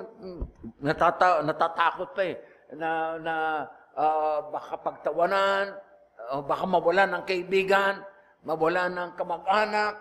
natata, 0.84 1.40
natatakot 1.40 2.12
pa 2.12 2.22
eh, 2.28 2.36
na, 2.76 3.16
na 3.16 3.36
ah, 3.96 4.44
baka 4.52 4.76
pagtawanan, 4.76 5.72
o 6.34 6.44
baka 6.44 6.66
mawalan 6.68 7.20
ng 7.20 7.24
kaibigan, 7.24 8.04
mawalan 8.44 8.92
ng 8.92 9.12
kamag-anak. 9.16 9.94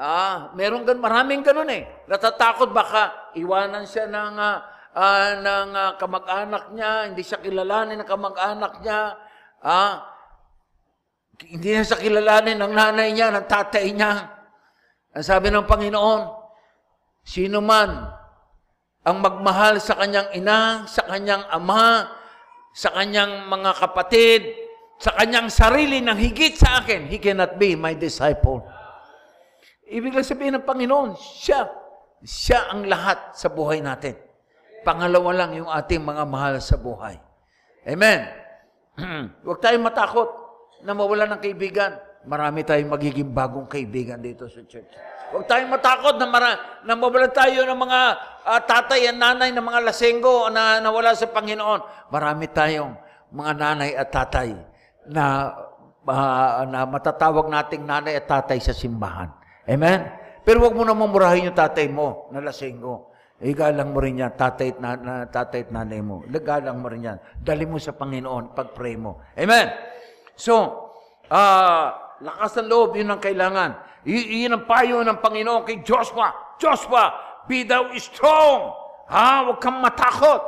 Ah, 0.00 0.48
meron 0.56 0.86
gan 0.88 0.96
maraming 0.96 1.44
ganun 1.44 1.68
eh. 1.68 1.84
Natatakot 2.08 2.72
baka 2.72 3.34
iwanan 3.36 3.84
siya 3.84 4.08
ng 4.08 4.36
ah, 4.38 4.58
ah, 4.96 5.28
ng 5.38 5.70
ah, 5.76 5.92
kamag-anak 6.00 6.72
niya, 6.72 7.10
hindi 7.10 7.22
siya 7.22 7.38
kilalanin 7.42 8.00
ng 8.00 8.08
kamag-anak 8.08 8.80
niya. 8.80 9.18
Ah, 9.60 10.08
hindi 11.44 11.76
na 11.76 11.84
siya 11.84 12.00
kilalanin 12.00 12.58
ng 12.58 12.72
nanay 12.72 13.08
niya, 13.12 13.32
ng 13.32 13.46
tatay 13.48 13.86
niya. 13.92 14.12
Ang 15.10 15.24
sabi 15.26 15.50
ng 15.50 15.66
Panginoon, 15.66 16.22
sino 17.26 17.58
man 17.60 18.20
ang 19.00 19.16
magmahal 19.24 19.80
sa 19.80 19.96
kanyang 19.96 20.28
ina, 20.36 20.84
sa 20.84 21.08
kanyang 21.08 21.44
ama, 21.48 22.04
sa 22.76 22.92
kanyang 22.92 23.48
mga 23.48 23.70
kapatid, 23.80 24.42
sa 25.00 25.16
kanyang 25.16 25.48
sarili 25.48 26.04
ng 26.04 26.12
higit 26.12 26.60
sa 26.60 26.84
akin, 26.84 27.08
he 27.08 27.16
cannot 27.16 27.56
be 27.56 27.72
my 27.72 27.96
disciple. 27.96 28.60
Ibig 29.88 30.12
sabihin 30.20 30.60
ng 30.60 30.68
Panginoon, 30.68 31.16
siya, 31.16 31.72
siya 32.20 32.68
ang 32.68 32.84
lahat 32.84 33.32
sa 33.32 33.48
buhay 33.48 33.80
natin. 33.80 34.12
Pangalawa 34.84 35.32
lang 35.32 35.56
yung 35.56 35.72
ating 35.72 36.04
mga 36.04 36.24
mahal 36.28 36.60
sa 36.60 36.76
buhay. 36.76 37.16
Amen. 37.88 38.28
Huwag 39.48 39.64
tayong 39.64 39.88
matakot 39.88 40.28
na 40.84 40.92
mawala 40.92 41.24
ng 41.32 41.40
kaibigan. 41.40 41.96
Marami 42.28 42.60
tayong 42.60 42.92
magiging 42.92 43.32
bagong 43.32 43.72
kaibigan 43.72 44.20
dito 44.20 44.52
sa 44.52 44.60
church. 44.68 44.92
Huwag 45.32 45.48
tayong 45.48 45.72
matakot 45.72 46.20
na, 46.20 46.28
mara, 46.28 46.50
na 46.84 46.92
mawala 46.92 47.32
tayo 47.32 47.64
ng 47.64 47.80
mga 47.88 48.00
uh, 48.44 48.60
tatay 48.68 49.08
at 49.08 49.16
nanay 49.16 49.48
ng 49.48 49.64
mga 49.64 49.80
lasenggo 49.80 50.52
na 50.52 50.76
nawala 50.76 51.16
sa 51.16 51.24
Panginoon. 51.24 52.12
Marami 52.12 52.52
tayong 52.52 52.92
mga 53.32 53.52
nanay 53.56 53.96
at 53.96 54.12
tatay 54.12 54.68
na, 55.08 55.54
uh, 56.04 56.64
na 56.68 56.84
matatawag 56.84 57.48
nating 57.48 57.86
nanay 57.86 58.18
at 58.18 58.28
tatay 58.28 58.60
sa 58.60 58.76
simbahan. 58.76 59.32
Amen? 59.64 60.10
Pero 60.44 60.64
huwag 60.64 60.74
mo 60.76 60.82
na 60.84 60.96
mamurahin 60.96 61.52
yung 61.52 61.56
tatay 61.56 61.86
mo 61.88 62.28
na 62.32 62.40
lasenggo. 62.40 63.12
Igalang 63.40 63.96
mo 63.96 64.04
rin 64.04 64.20
yan, 64.20 64.36
tatay 64.36 64.76
at, 64.76 64.78
na, 64.84 64.90
na, 65.00 65.14
tatay 65.24 65.64
at 65.64 65.70
nanay 65.72 66.04
mo. 66.04 66.20
Igalang 66.28 66.76
mo 66.76 66.92
rin 66.92 67.08
yan. 67.08 67.18
Dali 67.40 67.64
mo 67.64 67.80
sa 67.80 67.96
Panginoon, 67.96 68.52
pag-pray 68.52 69.00
mo. 69.00 69.24
Amen? 69.32 69.72
So, 70.36 70.56
uh, 71.32 71.86
lakas 72.20 72.60
ng 72.60 72.68
loob, 72.68 73.00
yun 73.00 73.08
ang 73.08 73.20
kailangan. 73.20 74.04
Y- 74.04 74.44
yun 74.44 74.56
ang 74.56 74.64
payo 74.68 75.00
ng 75.00 75.20
Panginoon 75.24 75.64
kay 75.64 75.80
Joshua. 75.80 76.56
Joshua, 76.60 77.16
be 77.48 77.64
thou 77.64 77.88
strong. 77.96 78.76
Ha? 79.08 79.44
Huwag 79.48 79.58
kang 79.60 79.80
matakot. 79.80 80.40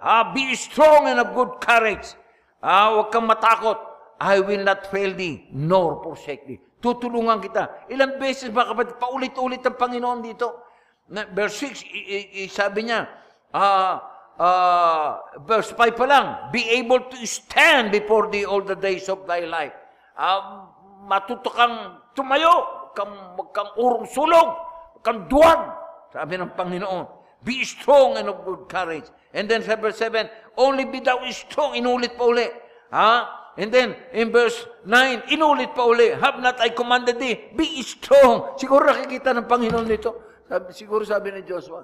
Ha? 0.00 0.32
Be 0.32 0.52
strong 0.56 1.08
and 1.08 1.20
of 1.20 1.32
good 1.36 1.60
courage. 1.60 2.16
Ha? 2.64 2.96
Huwag 2.96 3.08
kang 3.12 3.28
matakot. 3.28 3.87
I 4.18 4.42
will 4.42 4.66
not 4.66 4.90
fail 4.90 5.14
thee, 5.14 5.46
nor 5.54 6.02
forsake 6.02 6.42
thee. 6.46 6.58
Tutulungan 6.82 7.38
kita. 7.42 7.86
Ilang 7.90 8.18
beses 8.18 8.50
ba 8.50 8.66
kapatid, 8.70 8.98
paulit-ulit 8.98 9.62
ang 9.62 9.78
Panginoon 9.78 10.20
dito. 10.22 10.66
Verse 11.08 11.70
6, 11.70 11.82
i- 11.86 12.50
sabi 12.50 12.86
niya, 12.90 13.06
uh, 13.54 13.94
uh, 14.38 15.08
verse 15.42 15.70
5 15.74 15.94
pa 15.98 16.06
lang, 16.06 16.26
be 16.54 16.62
able 16.68 17.02
to 17.10 17.16
stand 17.26 17.90
before 17.90 18.30
thee 18.30 18.46
all 18.46 18.62
the 18.62 18.76
days 18.78 19.06
of 19.10 19.22
thy 19.26 19.46
life. 19.46 19.74
Uh, 20.18 20.66
matuto 21.06 21.50
kang 21.54 22.02
tumayo, 22.14 22.90
kang, 22.94 23.38
kang 23.54 23.70
urong 23.78 24.06
sulog, 24.10 24.58
kang 25.02 25.26
duwag. 25.30 25.74
Sabi 26.10 26.38
ng 26.38 26.54
Panginoon, 26.58 27.06
be 27.46 27.62
strong 27.62 28.18
and 28.18 28.26
of 28.26 28.42
good 28.42 28.66
courage. 28.66 29.06
And 29.30 29.46
then 29.46 29.62
verse 29.62 29.98
7, 30.02 30.26
only 30.58 30.86
be 30.90 30.98
thou 30.98 31.22
strong, 31.30 31.78
inulit 31.78 32.18
pa 32.18 32.24
uli. 32.26 32.48
Ha? 32.90 33.37
And 33.58 33.74
then, 33.74 33.98
in 34.14 34.30
verse 34.30 34.54
9, 34.86 35.34
inulit 35.34 35.74
pa 35.74 35.82
uli, 35.82 36.14
have 36.14 36.38
not 36.38 36.62
I 36.62 36.70
commanded 36.70 37.18
thee, 37.18 37.50
be 37.58 37.82
strong. 37.82 38.54
Siguro 38.54 38.86
nakikita 38.86 39.34
ng 39.34 39.50
Panginoon 39.50 39.82
nito. 39.82 40.14
Sabi, 40.46 40.70
siguro 40.70 41.02
sabi 41.02 41.34
ni 41.34 41.42
Joshua, 41.42 41.82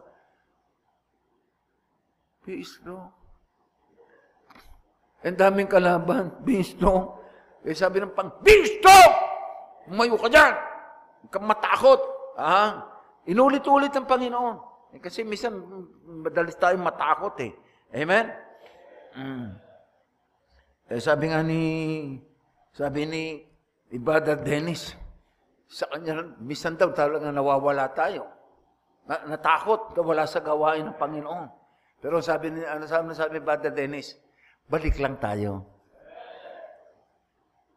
be 2.46 2.62
strong. 2.62 3.10
Ang 5.26 5.34
daming 5.34 5.66
kalaban, 5.66 6.38
be 6.46 6.62
strong. 6.62 7.18
Eh 7.66 7.74
sabi 7.74 7.98
ng 7.98 8.14
pang, 8.14 8.38
be 8.38 8.54
strong! 8.70 9.10
Umayo 9.90 10.14
ka 10.14 10.30
dyan! 10.30 10.54
Huwag 11.26 11.32
kang 11.34 11.48
matakot. 11.48 12.00
Ah, 12.38 12.86
inulit-ulit 13.26 13.90
ng 13.90 14.06
Panginoon. 14.06 14.56
Eh, 14.94 15.02
kasi 15.02 15.26
minsan, 15.26 15.58
madalis 16.22 16.54
tayong 16.54 16.86
matakot 16.86 17.34
eh. 17.42 17.50
Amen? 17.90 18.30
Mm. 19.18 19.63
Eh, 20.90 21.00
sabi 21.00 21.32
nga 21.32 21.40
ni, 21.40 21.62
sabi 22.74 23.08
ni, 23.08 23.24
Brother 23.94 24.40
Dennis, 24.42 24.96
sa 25.70 25.86
kanya, 25.88 26.34
minsan 26.42 26.74
daw 26.74 26.90
talaga 26.90 27.30
nawawala 27.30 27.88
tayo. 27.94 28.26
Na, 29.06 29.36
natakot, 29.36 29.94
wala 30.00 30.26
sa 30.26 30.42
gawain 30.42 30.84
ng 30.88 30.98
Panginoon. 30.98 31.46
Pero 32.02 32.20
sabi 32.20 32.52
ni, 32.52 32.60
ano 32.66 32.84
sabi, 32.84 33.14
sabi 33.14 33.38
Brother 33.40 33.72
Dennis, 33.72 34.18
balik 34.66 34.98
lang 35.00 35.16
tayo. 35.16 35.64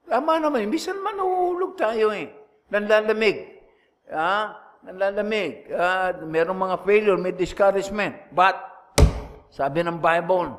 Tama 0.08 0.40
naman, 0.40 0.68
minsan 0.72 1.00
manuhulog 1.00 1.76
tayo 1.76 2.16
eh 2.16 2.48
nanlalamig. 2.72 3.64
Ah, 4.12 4.56
nanlalamig. 4.84 5.68
Ah, 5.72 6.16
merong 6.24 6.60
mga 6.60 6.78
failure, 6.84 7.20
may 7.20 7.36
discouragement. 7.36 8.16
But, 8.32 8.56
sabi 9.52 9.84
ng 9.84 10.00
Bible, 10.00 10.56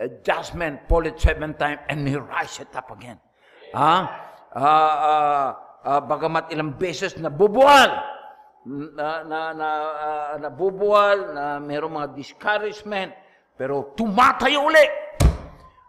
adjustment, 0.00 0.88
fall 0.88 1.04
it 1.04 1.18
seven 1.20 1.52
times, 1.58 1.80
and 1.88 2.06
he 2.08 2.16
rise 2.16 2.60
it 2.60 2.72
up 2.72 2.88
again. 2.94 3.18
Ah, 3.72 4.04
ah, 4.54 4.62
ah, 4.62 5.48
ah, 5.84 6.00
bagamat 6.00 6.52
ilang 6.52 6.76
beses 6.76 7.16
nabubuwal, 7.16 7.90
na, 8.68 9.26
na, 9.26 9.40
na, 9.50 9.68
uh, 9.90 10.34
nabubuwal, 10.38 11.34
na 11.34 11.44
merong 11.58 11.98
mga 11.98 12.08
discouragement, 12.14 13.10
pero 13.58 13.90
tumatayo 13.98 14.70
uli. 14.70 14.86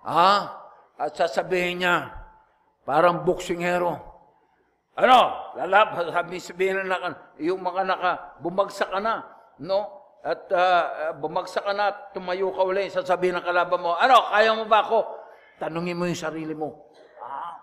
Ah, 0.04 0.58
at 0.97 1.14
sasabihin 1.14 1.86
niya, 1.86 2.12
parang 2.84 3.22
boksingero, 3.22 4.14
ano? 4.93 5.20
Lalab, 5.58 6.14
sabi 6.14 6.38
sabihin 6.38 6.86
na 6.86 7.18
yung 7.41 7.62
mga 7.62 7.82
naka, 7.88 8.14
bumagsak 8.41 8.89
ka 8.89 8.99
na, 9.01 9.26
no? 9.62 10.03
At 10.24 10.47
uh, 10.55 11.11
bumagsak 11.19 11.67
ka 11.67 11.76
na, 11.76 11.91
tumayo 12.15 12.55
ka 12.55 12.63
uli, 12.63 12.88
sasabihin 12.88 13.36
ng 13.36 13.43
kalaban 13.43 13.84
mo, 13.84 13.91
ano, 13.99 14.32
kaya 14.32 14.55
mo 14.55 14.63
ba 14.63 14.88
ako? 14.88 14.99
Tanungin 15.59 15.99
mo 15.99 16.07
yung 16.07 16.15
sarili 16.15 16.55
mo. 16.55 16.88
Ah, 17.19 17.59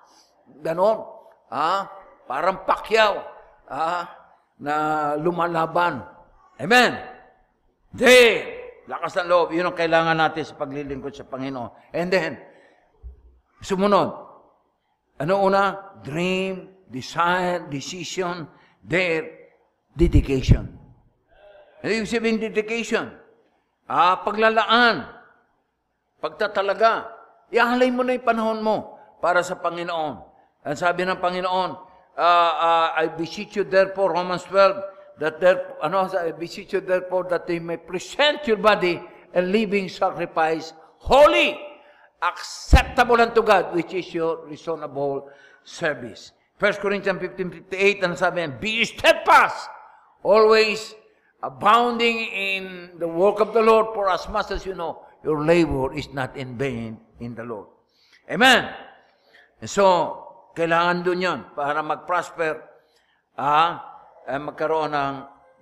ganon. 0.61 1.08
Ah, 1.48 1.88
parang 2.28 2.68
pakyaw. 2.68 3.16
Ah, 3.64 4.04
na 4.61 4.74
lumalaban. 5.16 6.04
Amen. 6.61 7.00
Hindi. 7.96 8.20
Lakas 8.84 9.16
ng 9.16 9.28
loob. 9.32 9.56
Yun 9.56 9.72
ang 9.72 9.78
kailangan 9.78 10.16
natin 10.20 10.44
sa 10.44 10.58
paglilingkod 10.61 11.16
sa 11.16 11.24
Panginoon. 11.24 11.96
And 11.96 12.12
then, 12.12 12.32
sumunod. 13.64 14.11
Ano 15.16 15.34
una? 15.40 15.96
Dream, 16.04 16.84
desire, 16.88 17.68
decision, 17.72 18.48
their 18.84 19.28
dedication. 19.96 20.80
Ano 21.81 21.93
yung 21.97 22.09
sabihin 22.09 22.37
dedication? 22.37 23.09
Ah, 23.89 24.20
paglalaan, 24.20 25.09
pagtatalaga. 26.20 27.09
Ihalay 27.51 27.91
mo 27.91 28.05
na 28.05 28.14
yung 28.14 28.26
panahon 28.26 28.61
mo 28.61 29.01
para 29.18 29.41
sa 29.43 29.59
Panginoon. 29.59 30.14
Ang 30.62 30.76
sabi 30.76 31.09
ng 31.09 31.18
Panginoon, 31.18 31.70
uh, 32.20 32.53
uh, 32.55 32.89
I 32.95 33.11
beseech 33.16 33.57
you 33.57 33.64
therefore, 33.64 34.12
Romans 34.12 34.45
12, 34.47 35.24
that 35.24 35.41
there, 35.41 35.74
ano, 35.83 36.07
I 36.12 36.37
beseech 36.37 36.76
you 36.76 36.85
therefore 36.85 37.26
that 37.33 37.49
they 37.49 37.59
may 37.59 37.81
present 37.81 38.45
your 38.45 38.61
body 38.61 39.01
a 39.35 39.43
living 39.43 39.89
sacrifice, 39.89 40.72
holy, 41.01 41.57
acceptable 42.20 43.20
unto 43.20 43.43
God, 43.43 43.74
which 43.74 43.95
is 43.97 44.12
your 44.12 44.47
reasonable 44.47 45.33
service. 45.64 46.33
1 46.61 46.76
Corinthians 46.76 47.16
15.58, 47.16 48.05
ang 48.05 48.14
sabi 48.20 48.45
niya, 48.45 48.53
Be 48.61 48.85
steadfast, 48.85 49.72
always 50.20 50.93
abounding 51.43 52.28
in 52.28 52.62
the 52.99 53.09
work 53.09 53.41
of 53.41 53.53
the 53.53 53.61
Lord, 53.61 53.93
for 53.95 54.09
as 54.09 54.28
much 54.28 54.51
as 54.51 54.64
you 54.64 54.74
know, 54.74 55.05
your 55.24 55.45
labor 55.45 55.93
is 55.93 56.12
not 56.12 56.36
in 56.36 56.57
vain 56.57 57.01
in 57.20 57.34
the 57.34 57.45
Lord. 57.45 57.68
Amen. 58.30 58.72
And 59.61 59.68
so, 59.68 60.16
kailangan 60.57 61.05
doon 61.05 61.20
yun 61.20 61.41
para 61.53 61.80
mag-prosper, 61.84 62.61
ah, 63.36 63.80
eh, 64.24 64.41
magkaroon 64.41 64.93
ng 64.93 65.14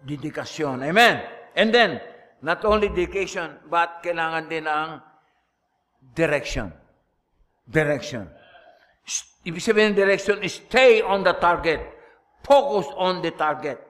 dedikasyon. 0.07 0.87
Amen. 0.87 1.22
And 1.59 1.74
then, 1.74 1.99
not 2.43 2.62
only 2.62 2.91
dedication, 2.91 3.59
but 3.66 4.03
kailangan 4.03 4.47
din 4.47 4.66
ang 4.70 5.03
direction. 6.14 6.70
Direction. 7.66 8.31
Ibig 9.43 9.62
sabihin 9.62 9.95
ng 9.95 9.99
direction 9.99 10.37
stay 10.47 11.01
on 11.01 11.24
the 11.24 11.35
target. 11.41 11.81
Focus 12.45 12.87
on 12.95 13.24
the 13.24 13.33
target. 13.35 13.81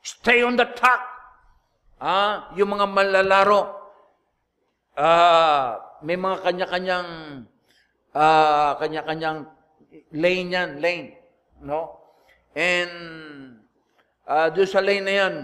Stay 0.00 0.40
on 0.40 0.56
the 0.56 0.68
track. 0.78 1.17
Ah, 1.98 2.54
yung 2.54 2.78
mga 2.78 2.86
malalaro, 2.86 3.74
ah, 4.94 5.98
may 6.06 6.14
mga 6.14 6.46
kanya-kanyang 6.46 7.08
ah, 8.14 8.78
kanya-kanyang 8.78 9.50
lane 10.14 10.48
yan, 10.50 10.70
lane. 10.78 11.08
No? 11.62 11.98
And 12.54 12.92
uh, 14.26 14.48
doon 14.50 14.68
sa 14.68 14.82
lane 14.82 15.04
na 15.04 15.14
yan, 15.14 15.34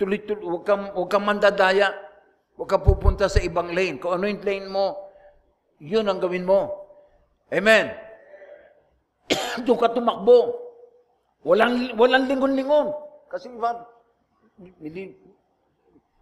tuloy-tuloy, 0.00 0.44
huwag 0.44 0.64
kang, 0.64 0.84
huwag 0.94 1.10
kang 1.10 1.26
mandadaya. 1.26 1.92
Huwag 2.58 2.68
kang 2.68 2.84
pupunta 2.84 3.30
sa 3.30 3.42
ibang 3.42 3.70
lane. 3.70 4.02
Kung 4.02 4.18
ano 4.18 4.26
yung 4.26 4.42
lane 4.42 4.68
mo, 4.68 4.98
yun 5.78 6.06
ang 6.06 6.18
gawin 6.18 6.46
mo. 6.46 6.74
Amen. 7.48 7.94
doon 9.64 9.78
ka 9.78 9.94
tumakbo. 9.94 10.58
Walang, 11.46 11.94
walang 11.94 12.26
lingon-lingon. 12.26 12.90
Kasi 13.30 13.48
iba, 13.48 13.78
hindi, 14.58 15.14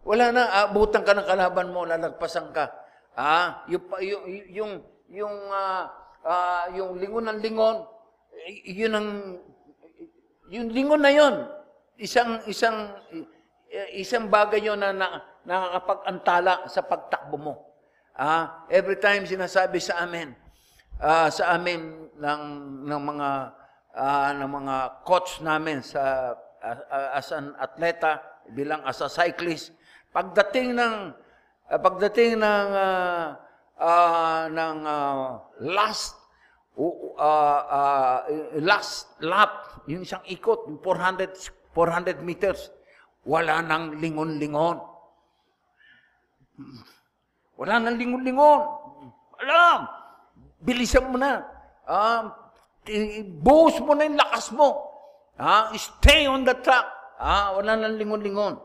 wala 0.06 0.30
na, 0.30 0.42
abutan 0.68 1.02
ka 1.02 1.16
ng 1.16 1.26
kalaban 1.26 1.72
mo, 1.74 1.82
lalagpasan 1.82 2.54
ka. 2.54 2.70
Ah, 3.16 3.64
yung, 3.66 3.84
yung, 3.98 4.24
yung, 4.52 4.72
yung, 5.08 5.36
uh, 5.50 5.84
uh, 6.22 6.64
yung 6.76 7.00
lingon 7.00 7.26
ng 7.32 7.40
lingon, 7.40 7.76
yun 8.68 8.92
ang, 8.92 9.08
yung 10.52 10.68
lingon 10.70 11.02
na 11.02 11.10
yun, 11.10 11.34
isang, 11.98 12.44
isang, 12.46 12.92
isang 13.96 14.30
bagay 14.30 14.62
yun 14.62 14.78
na, 14.78 14.92
na 14.92 15.08
nakakapag-antala 15.46 16.70
sa 16.70 16.84
pagtakbo 16.84 17.36
mo. 17.38 17.54
Ah, 18.16 18.64
every 18.70 18.96
time 18.96 19.28
sinasabi 19.28 19.82
sa 19.82 20.06
amin, 20.06 20.32
uh, 21.00 21.28
sa 21.28 21.56
amin 21.56 22.08
ng, 22.16 22.42
ng 22.88 23.02
mga, 23.02 23.28
uh, 23.92 24.30
ng 24.38 24.50
mga 24.50 24.74
coach 25.04 25.40
namin 25.44 25.84
sa, 25.84 26.34
as 27.14 27.30
an 27.32 27.54
atleta, 27.58 28.22
bilang 28.54 28.82
as 28.86 29.02
a 29.02 29.08
cyclist, 29.10 29.74
pagdating 30.14 30.76
ng, 30.76 30.94
uh, 31.68 31.78
pagdating 31.80 32.40
ng, 32.40 32.68
uh, 32.72 33.26
uh, 33.80 34.42
ng 34.48 34.78
uh, 34.86 35.22
last 35.60 36.16
uh, 36.76 37.60
uh, 37.72 38.18
last 38.60 39.16
lap, 39.24 39.84
yung 39.88 40.04
isang 40.04 40.22
ikot, 40.28 40.68
yung 40.68 40.80
400, 40.80 41.32
400 41.72 42.20
meters, 42.20 42.68
wala 43.24 43.64
nang 43.64 43.96
lingon-lingon. 43.96 44.76
Wala 47.56 47.74
nang 47.80 47.96
lingon-lingon. 47.96 48.60
Alam, 49.40 49.78
bilisan 50.60 51.08
mo 51.08 51.16
na. 51.16 51.44
Uh, 51.86 52.32
buhos 53.42 53.76
mo 53.82 53.92
na 53.96 54.06
yung 54.06 54.18
lakas 54.20 54.52
mo. 54.54 54.95
Uh, 55.36 55.76
stay 55.76 56.24
on 56.26 56.44
the 56.44 56.56
track. 56.64 56.84
Uh, 57.20 57.60
wala 57.60 57.76
nang 57.76 57.96
lingon-lingon. 57.96 58.56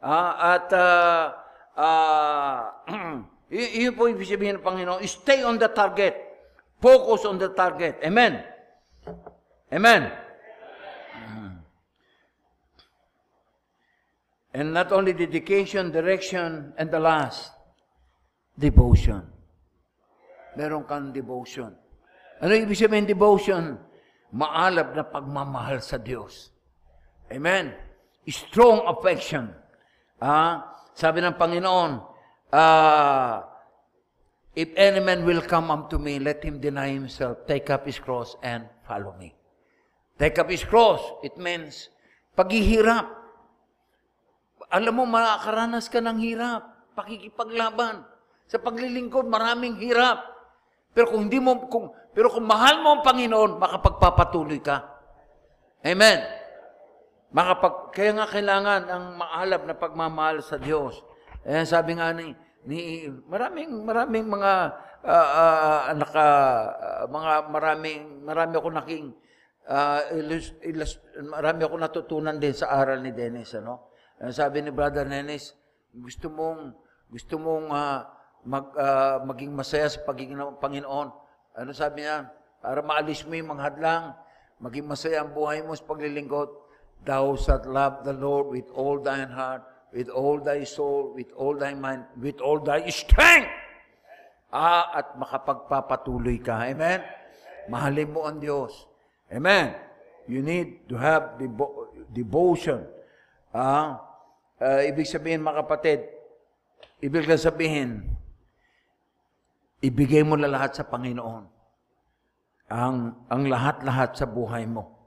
Uh, 0.00 0.32
at 0.38 0.66
uh, 0.72 1.34
uh, 1.76 2.70
Y- 3.50 3.82
yun 3.82 3.98
po 3.98 4.06
ibig 4.06 4.30
sabihin 4.30 4.62
ng 4.62 4.64
Panginoon, 4.64 5.02
stay 5.10 5.42
on 5.42 5.58
the 5.58 5.66
target. 5.66 6.14
Focus 6.78 7.26
on 7.26 7.34
the 7.36 7.50
target. 7.50 7.98
Amen. 8.06 8.46
Amen. 9.74 10.06
And 14.54 14.70
not 14.70 14.94
only 14.94 15.12
dedication, 15.12 15.90
direction, 15.90 16.72
and 16.78 16.90
the 16.94 17.02
last, 17.02 17.50
devotion. 18.54 19.26
Meron 20.54 20.86
kang 20.86 21.10
devotion. 21.10 21.74
Ano 22.38 22.54
ibig 22.54 22.78
sabihin 22.78 23.06
devotion? 23.06 23.78
Maalab 24.30 24.94
na 24.94 25.02
pagmamahal 25.02 25.82
sa 25.82 25.98
Diyos. 25.98 26.54
Amen. 27.30 27.74
Strong 28.30 28.86
affection. 28.86 29.50
Ah, 30.22 30.70
sabi 30.94 31.18
ng 31.18 31.34
Panginoon, 31.34 31.92
uh, 32.54 33.36
if 34.54 34.70
any 34.78 35.02
man 35.02 35.26
will 35.26 35.42
come 35.42 35.70
unto 35.72 35.98
me, 35.98 36.22
let 36.22 36.44
him 36.44 36.62
deny 36.62 36.94
himself, 36.94 37.42
take 37.50 37.70
up 37.74 37.86
his 37.86 37.98
cross, 37.98 38.38
and 38.44 38.66
follow 38.86 39.16
me. 39.18 39.34
Take 40.20 40.36
up 40.38 40.52
his 40.52 40.62
cross, 40.62 41.00
it 41.24 41.34
means 41.40 41.88
paghihirap. 42.36 43.08
Alam 44.70 45.02
mo, 45.02 45.04
makakaranas 45.08 45.90
ka 45.90 45.98
ng 45.98 46.22
hirap, 46.22 46.62
pakikipaglaban. 46.94 48.06
Sa 48.46 48.62
paglilingkod, 48.62 49.26
maraming 49.26 49.80
hirap. 49.82 50.39
Pero 50.90 51.06
kung 51.10 51.30
hindi 51.30 51.38
mo, 51.38 51.70
kung, 51.70 51.94
pero 52.10 52.30
kung 52.30 52.46
mahal 52.46 52.82
mo 52.82 52.98
ang 52.98 53.02
Panginoon, 53.06 53.62
makapagpapatuloy 53.62 54.58
ka. 54.58 54.82
Amen. 55.86 56.20
Makapag, 57.30 57.94
kaya 57.94 58.10
nga 58.18 58.26
kailangan 58.26 58.82
ang 58.90 59.04
maalab 59.14 59.62
na 59.62 59.78
pagmamahal 59.78 60.42
sa 60.42 60.58
Diyos. 60.58 60.98
Eh, 61.46 61.62
sabi 61.62 61.94
nga 61.94 62.10
ni, 62.10 62.34
ni 62.66 63.06
maraming 63.24 63.70
maraming 63.86 64.26
mga 64.28 64.52
uh, 65.00 65.28
uh, 65.32 65.80
naka 65.96 66.26
uh, 66.76 67.04
mga 67.08 67.32
maraming 67.48 68.20
marami 68.20 68.52
ako 68.60 68.68
naking 68.76 69.04
uh, 69.64 70.04
ilus, 70.12 70.52
ilus, 70.60 71.00
marami 71.24 71.64
ako 71.64 71.74
natutunan 71.80 72.36
din 72.36 72.52
sa 72.52 72.76
aral 72.76 73.00
ni 73.00 73.14
Dennis 73.14 73.56
ano. 73.56 73.94
Uh, 74.20 74.28
sabi 74.28 74.60
ni 74.60 74.74
Brother 74.74 75.08
Dennis, 75.08 75.56
gusto 75.96 76.28
mong 76.28 76.76
gusto 77.08 77.40
mong 77.40 77.72
uh, 77.72 78.00
mag 78.44 78.72
uh, 78.72 79.20
maging 79.28 79.52
masaya 79.52 79.88
sa 79.88 80.00
pagiging 80.04 80.36
ng 80.36 80.56
Panginoon. 80.56 81.08
Ano 81.56 81.70
sabi 81.76 82.04
niya? 82.04 82.30
Para 82.60 82.80
maalis 82.84 83.24
mo 83.24 83.36
yung 83.36 83.56
mga 83.56 83.62
hadlang, 83.72 84.04
maging 84.60 84.86
masaya 84.88 85.24
ang 85.24 85.32
buhay 85.32 85.64
mo 85.64 85.72
sa 85.72 85.84
paglilingkod. 85.84 86.48
Thou 87.00 87.32
shalt 87.40 87.64
love 87.64 88.04
the 88.04 88.12
Lord 88.12 88.52
with 88.52 88.68
all 88.76 89.00
thine 89.00 89.32
heart, 89.32 89.64
with 89.96 90.12
all 90.12 90.36
thy 90.36 90.68
soul, 90.68 91.16
with 91.16 91.32
all 91.32 91.56
thy 91.56 91.72
mind, 91.72 92.04
with 92.20 92.36
all 92.44 92.60
thy 92.60 92.84
strength. 92.92 93.48
Ah, 94.52 95.00
at 95.00 95.16
makapagpapatuloy 95.16 96.42
ka. 96.44 96.68
Amen? 96.68 97.00
Mahalin 97.70 98.10
mo 98.12 98.26
ang 98.28 98.36
Diyos. 98.42 98.84
Amen? 99.32 99.72
You 100.26 100.42
need 100.42 100.90
to 100.90 100.98
have 100.98 101.38
devo- 101.40 101.88
devotion. 102.12 102.84
Ah, 103.54 104.02
uh, 104.60 104.82
ibig 104.84 105.06
sabihin, 105.06 105.40
mga 105.40 105.64
kapatid, 105.64 106.04
ibig 107.00 107.30
sabihin, 107.38 108.09
ibigay 109.80 110.20
mo 110.24 110.36
na 110.36 110.48
lahat 110.48 110.76
sa 110.76 110.84
Panginoon. 110.84 111.44
Ang, 112.70 112.96
ang 113.26 113.42
lahat-lahat 113.48 114.14
sa 114.14 114.28
buhay 114.28 114.68
mo. 114.68 115.00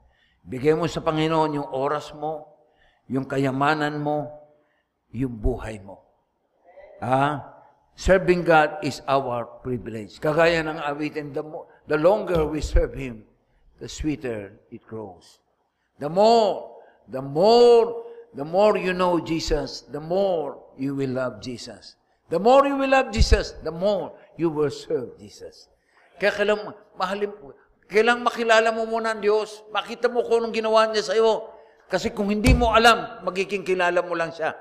Bigay 0.44 0.76
mo 0.76 0.84
sa 0.84 1.00
Panginoon 1.00 1.56
yung 1.56 1.68
oras 1.72 2.12
mo, 2.12 2.44
yung 3.08 3.24
kayamanan 3.24 3.96
mo, 3.96 4.28
yung 5.14 5.32
buhay 5.32 5.80
mo. 5.80 6.04
Ah, 7.00 7.64
serving 7.96 8.44
God 8.44 8.84
is 8.84 9.00
our 9.08 9.48
privilege. 9.64 10.20
Kagaya 10.20 10.60
ng 10.60 10.76
awitin, 10.84 11.32
the, 11.32 11.40
mo, 11.40 11.64
the 11.88 11.96
longer 11.96 12.44
we 12.44 12.60
serve 12.60 12.92
Him, 12.92 13.24
the 13.80 13.88
sweeter 13.88 14.52
it 14.68 14.84
grows. 14.84 15.40
The 15.96 16.12
more, 16.12 16.76
the 17.08 17.22
more, 17.22 18.04
the 18.36 18.44
more 18.44 18.76
you 18.76 18.92
know 18.92 19.22
Jesus, 19.24 19.88
the 19.88 20.00
more 20.02 20.60
you 20.76 20.92
will 20.94 21.16
love 21.16 21.40
Jesus. 21.40 21.96
The 22.28 22.40
more 22.40 22.66
you 22.66 22.76
will 22.76 22.90
love 22.90 23.12
Jesus, 23.12 23.54
the 23.62 23.70
more 23.72 24.12
you 24.40 24.50
will 24.50 24.72
serve 24.72 25.14
Jesus. 25.18 25.70
Kaya 26.18 26.30
kailang, 26.30 26.60
mahalin, 26.94 27.30
kailang 27.90 28.22
makilala 28.22 28.70
mo 28.70 28.86
muna 28.86 29.14
ang 29.14 29.22
Diyos, 29.22 29.66
makita 29.74 30.06
mo 30.10 30.22
kung 30.22 30.46
anong 30.46 30.54
ginawa 30.54 30.86
niya 30.90 31.10
sa 31.10 31.14
iyo. 31.18 31.50
Kasi 31.90 32.10
kung 32.14 32.32
hindi 32.32 32.54
mo 32.56 32.72
alam, 32.72 33.22
magiging 33.26 33.62
kilala 33.62 34.00
mo 34.00 34.16
lang 34.16 34.32
siya 34.32 34.54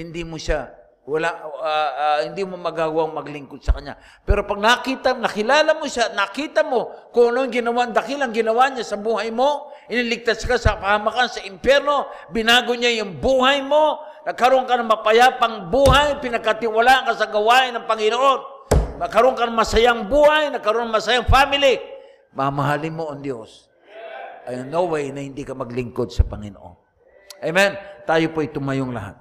hindi 0.00 0.22
mo 0.22 0.38
siya 0.38 0.70
wala 1.10 1.32
uh, 1.32 1.90
uh, 1.90 2.18
hindi 2.28 2.44
mo 2.46 2.54
magagawang 2.60 3.10
maglingkod 3.16 3.64
sa 3.64 3.74
kanya. 3.74 3.98
Pero 4.22 4.46
pag 4.46 4.62
nakita, 4.62 5.16
nakilala 5.16 5.74
mo 5.74 5.88
siya, 5.88 6.12
nakita 6.14 6.62
mo 6.62 7.10
kung 7.10 7.34
ano 7.34 7.48
yung 7.48 7.50
ginawa, 7.56 7.88
dakilang 7.90 8.30
ginawa 8.30 8.70
niya 8.70 8.94
sa 8.94 9.00
buhay 9.00 9.32
mo, 9.34 9.74
iniligtas 9.90 10.44
ka 10.46 10.54
sa 10.54 10.78
pahamakan 10.78 11.26
sa 11.26 11.42
impyerno, 11.42 12.06
binago 12.30 12.76
niya 12.78 13.02
yung 13.02 13.18
buhay 13.18 13.58
mo, 13.64 13.98
nagkaroon 14.22 14.68
ka 14.70 14.78
ng 14.78 14.86
mapayapang 14.86 15.72
buhay, 15.72 16.20
pinagkatiwalaan 16.22 17.08
ka 17.08 17.12
sa 17.16 17.26
gawain 17.26 17.74
ng 17.74 17.90
Panginoon. 17.90 18.40
Magkaroon 19.00 19.32
ka 19.32 19.48
ng 19.48 19.56
masayang 19.56 20.04
buhay, 20.12 20.52
nagkaroon 20.52 20.92
ng 20.92 20.96
masayang 21.00 21.24
family. 21.24 21.80
Mamahalin 22.36 22.92
mo 22.92 23.08
ang 23.08 23.24
Diyos. 23.24 23.72
Ay 24.44 24.60
no 24.68 24.92
way 24.92 25.08
na 25.08 25.24
hindi 25.24 25.40
ka 25.40 25.56
maglingkod 25.56 26.12
sa 26.12 26.28
Panginoon. 26.28 26.76
Amen. 27.40 27.80
Tayo 28.04 28.28
po'y 28.36 28.52
tumayong 28.52 28.92
lahat. 28.92 29.16